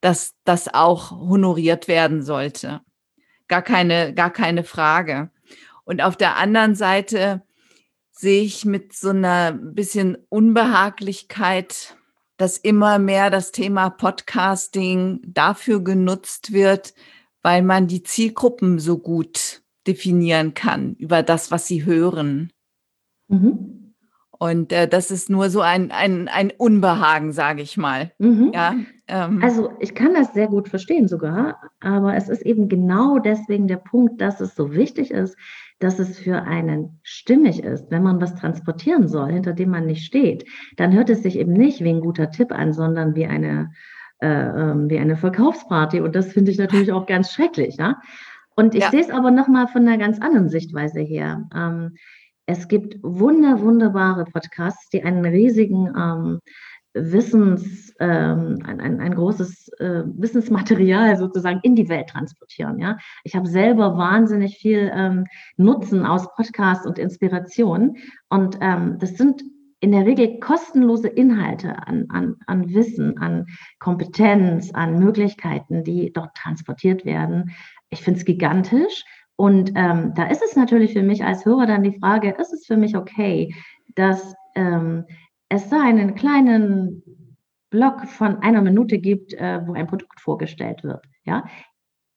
dass 0.00 0.34
das 0.44 0.72
auch 0.72 1.10
honoriert 1.10 1.86
werden 1.86 2.22
sollte 2.22 2.80
gar 3.48 3.62
keine, 3.62 4.14
gar 4.14 4.30
keine 4.30 4.64
Frage. 4.64 5.30
Und 5.84 6.02
auf 6.02 6.16
der 6.16 6.36
anderen 6.36 6.74
Seite 6.74 7.42
sehe 8.10 8.42
ich 8.42 8.64
mit 8.64 8.92
so 8.92 9.10
einer 9.10 9.52
bisschen 9.52 10.18
Unbehaglichkeit, 10.28 11.96
dass 12.36 12.58
immer 12.58 12.98
mehr 12.98 13.30
das 13.30 13.52
Thema 13.52 13.90
Podcasting 13.90 15.20
dafür 15.24 15.82
genutzt 15.82 16.52
wird, 16.52 16.94
weil 17.42 17.62
man 17.62 17.86
die 17.86 18.02
Zielgruppen 18.02 18.78
so 18.78 18.98
gut 18.98 19.62
definieren 19.86 20.54
kann 20.54 20.94
über 20.94 21.22
das, 21.22 21.50
was 21.50 21.66
sie 21.66 21.84
hören. 21.84 22.52
Mhm. 23.28 23.94
Und 24.30 24.72
äh, 24.72 24.86
das 24.86 25.10
ist 25.10 25.30
nur 25.30 25.50
so 25.50 25.60
ein, 25.60 25.90
ein, 25.90 26.28
ein 26.28 26.52
Unbehagen, 26.56 27.32
sage 27.32 27.62
ich 27.62 27.76
mal. 27.76 28.12
Mhm. 28.18 28.52
Ja, 28.54 28.76
ähm. 29.08 29.42
Also 29.42 29.72
ich 29.80 29.94
kann 29.94 30.14
das 30.14 30.34
sehr 30.34 30.48
gut 30.48 30.68
verstehen 30.68 31.08
sogar, 31.08 31.60
aber 31.80 32.14
es 32.14 32.28
ist 32.28 32.42
eben 32.42 32.68
genau 32.68 33.18
deswegen 33.18 33.66
der 33.66 33.76
Punkt, 33.76 34.20
dass 34.20 34.40
es 34.40 34.54
so 34.54 34.72
wichtig 34.74 35.10
ist, 35.10 35.36
dass 35.78 35.98
es 35.98 36.18
für 36.18 36.42
einen 36.42 37.00
stimmig 37.02 37.62
ist, 37.62 37.90
wenn 37.90 38.02
man 38.02 38.20
was 38.20 38.34
transportieren 38.34 39.08
soll, 39.08 39.32
hinter 39.32 39.52
dem 39.52 39.70
man 39.70 39.86
nicht 39.86 40.04
steht, 40.04 40.44
dann 40.76 40.92
hört 40.92 41.08
es 41.08 41.22
sich 41.22 41.38
eben 41.38 41.52
nicht 41.52 41.82
wie 41.82 41.90
ein 41.90 42.00
guter 42.00 42.30
Tipp 42.30 42.52
an, 42.52 42.72
sondern 42.72 43.14
wie 43.14 43.26
eine, 43.26 43.70
äh, 44.20 44.28
ähm, 44.28 44.90
wie 44.90 44.98
eine 44.98 45.16
Verkaufsparty. 45.16 46.00
Und 46.00 46.14
das 46.14 46.32
finde 46.32 46.50
ich 46.50 46.58
natürlich 46.58 46.92
auch 46.92 47.06
ganz 47.06 47.32
schrecklich. 47.32 47.76
Ja? 47.76 48.00
Und 48.56 48.74
ich 48.74 48.82
ja. 48.82 48.90
sehe 48.90 49.00
es 49.00 49.10
aber 49.10 49.30
nochmal 49.30 49.68
von 49.68 49.86
einer 49.86 49.98
ganz 49.98 50.20
anderen 50.20 50.48
Sichtweise 50.48 51.00
her. 51.00 51.48
Ähm, 51.54 51.94
es 52.46 52.66
gibt 52.66 52.96
wunder, 53.02 53.60
wunderbare 53.60 54.24
Podcasts, 54.24 54.88
die 54.90 55.04
einen 55.04 55.24
riesigen 55.24 55.92
ähm, 55.96 56.40
Wissens, 57.00 57.92
ähm, 58.00 58.58
ein, 58.64 58.80
ein, 58.80 59.00
ein, 59.00 59.14
großes 59.14 59.68
äh, 59.78 60.02
Wissensmaterial 60.06 61.16
sozusagen 61.16 61.60
in 61.62 61.74
die 61.74 61.88
Welt 61.88 62.08
transportieren. 62.08 62.78
Ja? 62.78 62.98
Ich 63.24 63.34
habe 63.34 63.48
selber 63.48 63.96
wahnsinnig 63.96 64.58
viel 64.58 64.90
ähm, 64.94 65.26
Nutzen 65.56 66.06
aus 66.06 66.32
Podcasts 66.34 66.86
und 66.86 66.98
Inspiration. 66.98 67.96
Und 68.28 68.58
ähm, 68.60 68.98
das 68.98 69.16
sind 69.16 69.42
in 69.80 69.92
der 69.92 70.06
Regel 70.06 70.40
kostenlose 70.40 71.08
Inhalte 71.08 71.86
an, 71.86 72.06
an, 72.08 72.36
an 72.46 72.72
Wissen, 72.74 73.18
an 73.18 73.46
Kompetenz, 73.78 74.72
an 74.72 74.98
Möglichkeiten, 74.98 75.84
die 75.84 76.12
dort 76.12 76.34
transportiert 76.34 77.04
werden. 77.04 77.52
Ich 77.90 78.02
finde 78.02 78.18
es 78.18 78.24
gigantisch. 78.24 79.04
Und 79.36 79.72
ähm, 79.76 80.14
da 80.14 80.24
ist 80.24 80.42
es 80.42 80.56
natürlich 80.56 80.94
für 80.94 81.02
mich 81.02 81.24
als 81.24 81.44
Hörer 81.44 81.66
dann 81.66 81.84
die 81.84 81.96
Frage, 82.00 82.34
ist 82.38 82.52
es 82.52 82.66
für 82.66 82.76
mich 82.76 82.96
okay, 82.96 83.54
dass 83.94 84.34
ähm, 84.56 85.04
es 85.48 85.68
da 85.68 85.82
einen 85.82 86.14
kleinen 86.14 87.02
Block 87.70 88.06
von 88.06 88.38
einer 88.38 88.62
Minute 88.62 88.98
gibt, 88.98 89.34
äh, 89.34 89.60
wo 89.66 89.74
ein 89.74 89.86
Produkt 89.86 90.20
vorgestellt 90.20 90.82
wird. 90.84 91.04
Ja, 91.24 91.44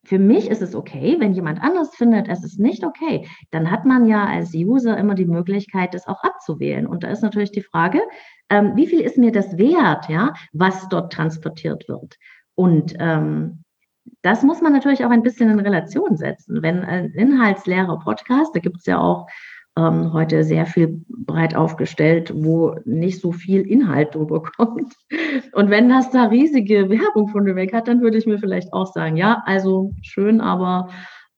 für 0.03 0.17
mich 0.17 0.49
ist 0.49 0.61
es 0.61 0.75
okay, 0.75 1.17
wenn 1.19 1.33
jemand 1.33 1.61
anders 1.61 1.95
findet, 1.95 2.27
es 2.27 2.43
ist 2.43 2.59
nicht 2.59 2.83
okay, 2.83 3.27
dann 3.51 3.69
hat 3.69 3.85
man 3.85 4.07
ja 4.07 4.25
als 4.25 4.53
User 4.53 4.97
immer 4.97 5.13
die 5.13 5.25
Möglichkeit, 5.25 5.93
das 5.93 6.07
auch 6.07 6.23
abzuwählen. 6.23 6.87
Und 6.87 7.03
da 7.03 7.09
ist 7.09 7.21
natürlich 7.21 7.51
die 7.51 7.61
Frage, 7.61 8.01
ähm, 8.49 8.75
wie 8.75 8.87
viel 8.87 9.01
ist 9.01 9.17
mir 9.17 9.31
das 9.31 9.57
wert, 9.57 10.09
ja, 10.09 10.33
was 10.53 10.89
dort 10.89 11.13
transportiert 11.13 11.87
wird? 11.87 12.17
Und 12.55 12.95
ähm, 12.99 13.63
das 14.23 14.41
muss 14.41 14.61
man 14.61 14.73
natürlich 14.73 15.05
auch 15.05 15.11
ein 15.11 15.23
bisschen 15.23 15.49
in 15.49 15.59
Relation 15.59 16.17
setzen. 16.17 16.63
Wenn 16.63 16.83
ein 16.83 17.11
inhaltsleerer 17.11 17.99
Podcast, 17.99 18.55
da 18.55 18.59
gibt 18.59 18.77
es 18.77 18.85
ja 18.85 18.99
auch 18.99 19.27
ähm, 19.77 20.11
heute 20.13 20.43
sehr 20.43 20.65
viel 20.65 21.01
breit 21.07 21.55
aufgestellt, 21.55 22.33
wo 22.35 22.75
nicht 22.85 23.21
so 23.21 23.31
viel 23.31 23.61
Inhalt 23.61 24.15
drüber 24.15 24.43
kommt. 24.57 24.93
Und 25.53 25.69
wenn 25.69 25.89
das 25.89 26.11
da 26.11 26.25
riesige 26.25 26.89
Werbung 26.89 27.29
von 27.29 27.45
weg 27.55 27.73
hat, 27.73 27.87
dann 27.87 28.01
würde 28.01 28.17
ich 28.17 28.25
mir 28.25 28.39
vielleicht 28.39 28.73
auch 28.73 28.91
sagen, 28.91 29.17
ja, 29.17 29.41
also 29.45 29.91
schön, 30.01 30.41
aber 30.41 30.89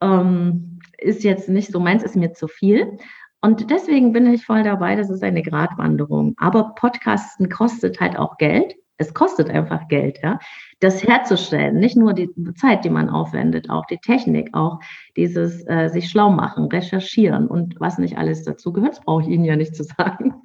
ähm, 0.01 0.79
ist 0.97 1.23
jetzt 1.23 1.49
nicht 1.49 1.71
so 1.71 1.79
meins, 1.79 2.03
ist 2.03 2.15
mir 2.15 2.33
zu 2.33 2.47
viel. 2.47 2.97
Und 3.41 3.69
deswegen 3.69 4.13
bin 4.13 4.31
ich 4.33 4.45
voll 4.45 4.63
dabei, 4.63 4.95
das 4.95 5.09
ist 5.09 5.21
eine 5.21 5.43
Gratwanderung. 5.43 6.33
Aber 6.37 6.75
Podcasten 6.75 7.49
kostet 7.49 7.99
halt 7.99 8.17
auch 8.17 8.37
Geld 8.37 8.75
es 9.03 9.13
kostet 9.13 9.49
einfach 9.49 9.87
Geld, 9.89 10.19
ja, 10.23 10.39
das 10.79 11.03
herzustellen. 11.03 11.77
Nicht 11.77 11.97
nur 11.97 12.13
die 12.13 12.29
Zeit, 12.55 12.85
die 12.85 12.89
man 12.89 13.09
aufwendet, 13.09 13.69
auch 13.69 13.85
die 13.85 13.97
Technik, 13.97 14.49
auch 14.53 14.79
dieses 15.17 15.67
äh, 15.67 15.89
sich 15.89 16.09
schlau 16.09 16.29
machen, 16.29 16.65
recherchieren 16.65 17.47
und 17.47 17.79
was 17.79 17.97
nicht 17.97 18.17
alles 18.17 18.43
dazu 18.43 18.71
gehört, 18.73 18.93
das 18.93 19.01
brauche 19.01 19.23
ich 19.23 19.27
Ihnen 19.27 19.45
ja 19.45 19.55
nicht 19.55 19.75
zu 19.75 19.83
sagen. 19.97 20.35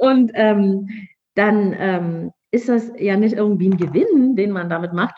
Und 0.00 0.30
ähm, 0.34 0.88
dann 1.34 1.74
ähm, 1.78 2.32
ist 2.50 2.68
das 2.68 2.92
ja 2.98 3.16
nicht 3.16 3.34
irgendwie 3.34 3.68
ein 3.68 3.76
Gewinn, 3.76 4.36
den 4.36 4.52
man 4.52 4.70
damit 4.70 4.92
macht. 4.92 5.16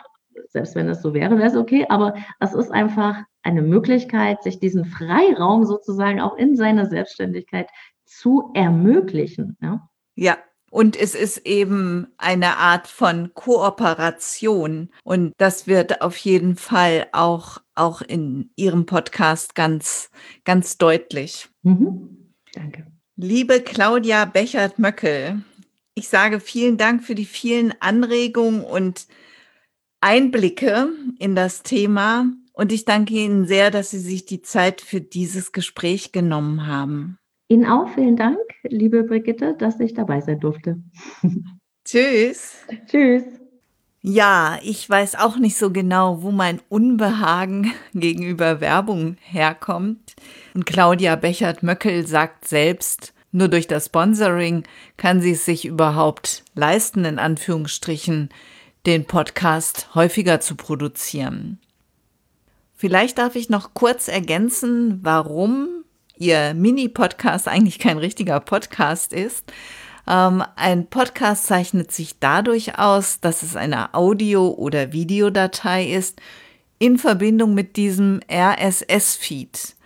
Selbst 0.49 0.75
wenn 0.75 0.89
es 0.89 1.03
so 1.03 1.13
wäre, 1.13 1.37
wäre 1.37 1.49
es 1.49 1.57
okay. 1.57 1.87
Aber 1.89 2.15
es 2.41 2.55
ist 2.55 2.73
einfach 2.73 3.23
eine 3.43 3.63
Möglichkeit, 3.63 4.43
sich 4.43 4.59
diesen 4.61 4.87
Freiraum 4.87 5.65
sozusagen 5.65 6.21
auch 6.21 6.37
in 6.37 6.57
seiner 6.57 6.87
Selbstständigkeit 6.87 7.69
zu 8.05 8.51
ermöglichen. 8.55 9.57
Ja, 9.61 9.89
ja 10.15 10.39
und 10.71 10.97
es 10.97 11.15
ist 11.15 11.39
eben 11.47 12.09
eine 12.19 12.59
Art 12.59 12.87
von 12.87 13.33
Kooperation. 13.35 14.91
Und 15.05 15.33
das 15.39 15.67
wird 15.67 16.03
auf 16.03 16.17
jeden 16.19 16.57
Fall 16.57 17.07
auch, 17.13 17.59
auch 17.75 18.03
in 18.03 18.51
Ihrem 18.57 18.87
Podcast 18.87 19.55
ganz, 19.55 20.11
ganz 20.45 20.79
deutlich. 20.79 21.49
Mhm. 21.63 22.35
Danke. 22.53 22.87
Liebe 23.17 23.61
Claudia 23.61 24.25
Bechert-Möckel, 24.27 25.43
ich 25.95 26.09
sage 26.09 26.39
vielen 26.39 26.77
Dank 26.77 27.03
für 27.03 27.17
die 27.17 27.25
vielen 27.25 27.75
Anregungen 27.81 28.63
und 28.63 29.09
Einblicke 30.01 30.91
in 31.19 31.35
das 31.35 31.63
Thema. 31.65 32.27
Und 32.53 32.73
ich 32.73 32.85
danke 32.85 33.15
Ihnen 33.15 33.47
sehr, 33.47 33.71
dass 33.71 33.91
Sie 33.91 33.99
sich 33.99 34.25
die 34.25 34.43
Zeit 34.43 34.81
für 34.81 35.01
dieses 35.01 35.53
Gespräch 35.53 36.13
genommen 36.13 36.67
haben. 36.67 37.18
Ihnen 37.49 37.65
auch 37.65 37.89
vielen 37.95 38.17
Dank, 38.17 38.39
liebe 38.63 39.05
Brigitte, 39.05 39.55
dass 39.59 39.81
ich 39.81 39.95
dabei 39.95 40.21
sein 40.21 40.39
durfte. 40.39 40.83
Tschüss. 41.85 42.59
Tschüss. 42.87 43.25
Ja, 44.03 44.59
ich 44.63 44.89
weiß 44.89 45.17
auch 45.17 45.39
nicht 45.39 45.57
so 45.57 45.73
genau, 45.73 46.23
wo 46.23 46.31
mein 46.31 46.61
Unbehagen 46.69 47.73
gegenüber 47.95 48.61
Werbung 48.61 49.17
herkommt. 49.21 50.15
Und 50.55 50.67
Claudia 50.67 51.17
Bechert-Möckel 51.17 52.07
sagt 52.07 52.47
selbst, 52.47 53.15
nur 53.33 53.49
durch 53.49 53.67
das 53.67 53.87
Sponsoring 53.87 54.65
kann 54.99 55.23
sie 55.23 55.33
es 55.33 55.47
sich 55.47 55.65
überhaupt 55.65 56.45
leisten, 56.55 57.07
in 57.07 57.19
Anführungsstrichen, 57.19 58.29
den 58.85 59.07
Podcast 59.07 59.95
häufiger 59.95 60.41
zu 60.41 60.55
produzieren. 60.55 61.59
Vielleicht 62.75 63.19
darf 63.19 63.37
ich 63.37 63.49
noch 63.49 63.75
kurz 63.75 64.09
ergänzen, 64.09 65.01
warum 65.03 65.85
Ihr 66.19 66.55
Mini-Podcast 66.55 67.49
eigentlich 67.49 67.79
kein 67.79 67.99
richtiger 67.99 68.41
Podcast 68.41 69.13
ist. 69.13 69.53
Ähm, 70.09 70.43
ein 70.57 70.87
Podcast 70.87 71.47
zeichnet 71.47 71.93
sich 71.93 72.19
dadurch 72.19 72.79
aus, 72.79 73.21
dass 73.21 73.43
es 73.43 73.57
eine 73.57 73.95
Audio- 73.95 74.51
oder 74.51 74.93
Videodatei 74.93 75.87
ist 75.87 76.21
in 76.79 76.99
Verbindung 76.99 77.55
mit 77.55 77.77
diesem 77.77 78.21
RSS-Feed. 78.31 79.77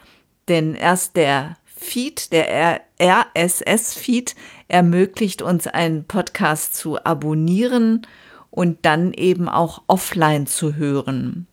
Denn 0.49 0.75
erst 0.75 1.17
der 1.17 1.57
Feed, 1.65 2.33
der 2.33 2.81
RSS-Feed, 3.01 4.35
ermöglicht 4.69 5.43
uns 5.43 5.67
einen 5.67 6.05
Podcast 6.05 6.77
zu 6.77 7.05
abonnieren 7.05 8.07
und 8.51 8.85
dann 8.87 9.13
eben 9.13 9.49
auch 9.49 9.83
offline 9.87 10.47
zu 10.47 10.77
hören. 10.77 11.47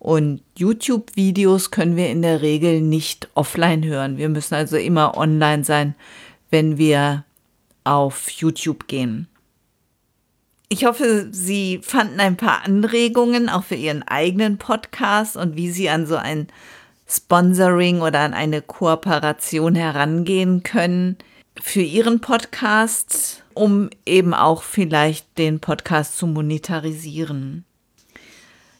Und 0.00 0.40
YouTube-Videos 0.56 1.70
können 1.70 1.94
wir 1.94 2.08
in 2.08 2.22
der 2.22 2.40
Regel 2.40 2.80
nicht 2.80 3.28
offline 3.34 3.84
hören. 3.84 4.16
Wir 4.16 4.30
müssen 4.30 4.54
also 4.54 4.78
immer 4.78 5.18
online 5.18 5.62
sein, 5.62 5.94
wenn 6.48 6.78
wir 6.78 7.24
auf 7.84 8.30
YouTube 8.30 8.88
gehen. 8.88 9.28
Ich 10.70 10.86
hoffe, 10.86 11.28
Sie 11.32 11.80
fanden 11.82 12.18
ein 12.18 12.38
paar 12.38 12.64
Anregungen 12.64 13.50
auch 13.50 13.64
für 13.64 13.74
Ihren 13.74 14.02
eigenen 14.02 14.56
Podcast 14.56 15.36
und 15.36 15.56
wie 15.56 15.70
Sie 15.70 15.90
an 15.90 16.06
so 16.06 16.16
ein 16.16 16.48
Sponsoring 17.06 18.00
oder 18.00 18.20
an 18.20 18.32
eine 18.32 18.62
Kooperation 18.62 19.74
herangehen 19.74 20.62
können 20.62 21.18
für 21.60 21.82
Ihren 21.82 22.20
Podcast, 22.20 23.44
um 23.52 23.90
eben 24.06 24.32
auch 24.32 24.62
vielleicht 24.62 25.36
den 25.36 25.60
Podcast 25.60 26.16
zu 26.16 26.26
monetarisieren. 26.26 27.66